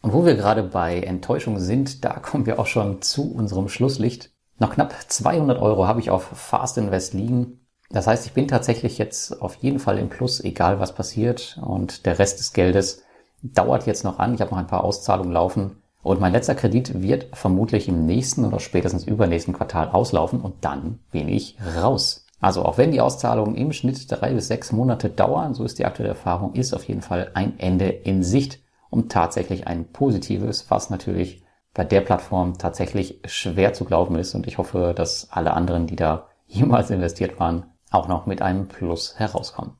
Und 0.04 0.12
wo 0.12 0.26
wir 0.26 0.34
gerade 0.34 0.62
bei 0.62 1.00
Enttäuschung 1.00 1.58
sind, 1.58 2.04
da 2.04 2.18
kommen 2.22 2.44
wir 2.44 2.58
auch 2.58 2.66
schon 2.66 3.00
zu 3.00 3.32
unserem 3.32 3.70
Schlusslicht. 3.70 4.32
Noch 4.58 4.74
knapp 4.74 4.94
200 5.08 5.58
Euro 5.58 5.86
habe 5.86 6.00
ich 6.00 6.10
auf 6.10 6.24
Fast 6.24 6.76
Invest 6.76 7.14
liegen. 7.14 7.60
Das 7.88 8.06
heißt, 8.06 8.26
ich 8.26 8.34
bin 8.34 8.46
tatsächlich 8.46 8.98
jetzt 8.98 9.40
auf 9.40 9.54
jeden 9.54 9.78
Fall 9.78 9.98
im 9.98 10.10
Plus, 10.10 10.44
egal 10.44 10.78
was 10.78 10.94
passiert. 10.94 11.58
Und 11.64 12.04
der 12.04 12.18
Rest 12.18 12.38
des 12.38 12.52
Geldes 12.52 13.02
dauert 13.42 13.86
jetzt 13.86 14.04
noch 14.04 14.18
an. 14.18 14.34
Ich 14.34 14.42
habe 14.42 14.50
noch 14.50 14.58
ein 14.58 14.66
paar 14.66 14.84
Auszahlungen 14.84 15.32
laufen. 15.32 15.82
Und 16.02 16.20
mein 16.20 16.34
letzter 16.34 16.54
Kredit 16.54 17.00
wird 17.00 17.28
vermutlich 17.32 17.88
im 17.88 18.04
nächsten 18.04 18.44
oder 18.44 18.60
spätestens 18.60 19.04
übernächsten 19.04 19.54
Quartal 19.54 19.88
auslaufen 19.88 20.42
und 20.42 20.66
dann 20.66 20.98
bin 21.12 21.30
ich 21.30 21.56
raus. 21.78 22.26
Also 22.42 22.62
auch 22.62 22.76
wenn 22.76 22.92
die 22.92 23.00
Auszahlungen 23.00 23.54
im 23.54 23.72
Schnitt 23.72 24.10
drei 24.10 24.34
bis 24.34 24.48
sechs 24.48 24.70
Monate 24.70 25.08
dauern, 25.08 25.54
so 25.54 25.64
ist 25.64 25.78
die 25.78 25.86
aktuelle 25.86 26.10
Erfahrung, 26.10 26.52
ist 26.52 26.74
auf 26.74 26.84
jeden 26.84 27.00
Fall 27.00 27.30
ein 27.32 27.58
Ende 27.58 27.88
in 27.88 28.22
Sicht 28.22 28.60
und 28.94 29.10
tatsächlich 29.10 29.66
ein 29.66 29.90
positives, 29.90 30.70
was 30.70 30.88
natürlich 30.88 31.44
bei 31.74 31.82
der 31.82 32.00
Plattform 32.00 32.56
tatsächlich 32.58 33.20
schwer 33.24 33.72
zu 33.72 33.84
glauben 33.84 34.14
ist. 34.14 34.36
Und 34.36 34.46
ich 34.46 34.56
hoffe, 34.58 34.94
dass 34.96 35.28
alle 35.32 35.52
anderen, 35.54 35.88
die 35.88 35.96
da 35.96 36.28
jemals 36.46 36.90
investiert 36.90 37.40
waren, 37.40 37.64
auch 37.90 38.06
noch 38.06 38.26
mit 38.26 38.40
einem 38.40 38.68
Plus 38.68 39.18
herauskommen. 39.18 39.72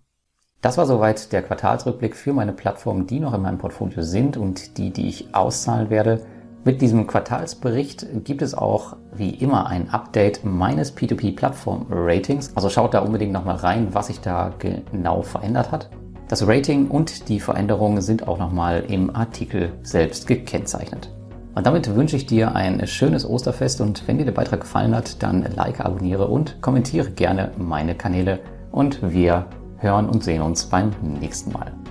Das 0.62 0.78
war 0.78 0.86
soweit 0.86 1.30
der 1.32 1.42
Quartalsrückblick 1.42 2.16
für 2.16 2.32
meine 2.32 2.52
Plattformen, 2.52 3.06
die 3.06 3.20
noch 3.20 3.34
in 3.34 3.42
meinem 3.42 3.58
Portfolio 3.58 4.02
sind 4.02 4.36
und 4.36 4.78
die, 4.78 4.90
die 4.90 5.08
ich 5.08 5.32
auszahlen 5.34 5.90
werde. 5.90 6.26
Mit 6.64 6.80
diesem 6.80 7.06
Quartalsbericht 7.06 8.24
gibt 8.24 8.42
es 8.42 8.54
auch 8.54 8.96
wie 9.12 9.30
immer 9.30 9.66
ein 9.66 9.90
Update 9.90 10.44
meines 10.44 10.96
P2P-Plattform-Ratings. 10.96 12.56
Also 12.56 12.70
schaut 12.70 12.94
da 12.94 13.00
unbedingt 13.00 13.32
nochmal 13.32 13.56
rein, 13.56 13.88
was 13.92 14.06
sich 14.08 14.20
da 14.20 14.52
genau 14.58 15.22
verändert 15.22 15.70
hat. 15.70 15.90
Das 16.28 16.46
Rating 16.46 16.88
und 16.88 17.28
die 17.28 17.38
Veränderungen 17.38 18.00
sind 18.00 18.26
auch 18.26 18.38
nochmal 18.38 18.84
im 18.88 19.14
Artikel 19.14 19.72
selbst 19.82 20.26
gekennzeichnet. 20.26 21.10
Und 21.54 21.66
damit 21.66 21.94
wünsche 21.94 22.16
ich 22.16 22.26
dir 22.26 22.54
ein 22.54 22.86
schönes 22.86 23.28
Osterfest 23.28 23.80
und 23.80 24.08
wenn 24.08 24.18
dir 24.18 24.24
der 24.24 24.32
Beitrag 24.32 24.62
gefallen 24.62 24.94
hat, 24.94 25.22
dann 25.22 25.42
like, 25.54 25.80
abonniere 25.80 26.26
und 26.26 26.60
kommentiere 26.62 27.10
gerne 27.10 27.52
meine 27.58 27.94
Kanäle 27.94 28.40
und 28.72 28.98
wir 29.02 29.46
hören 29.78 30.08
und 30.08 30.24
sehen 30.24 30.42
uns 30.42 30.64
beim 30.64 30.90
nächsten 31.20 31.52
Mal. 31.52 31.83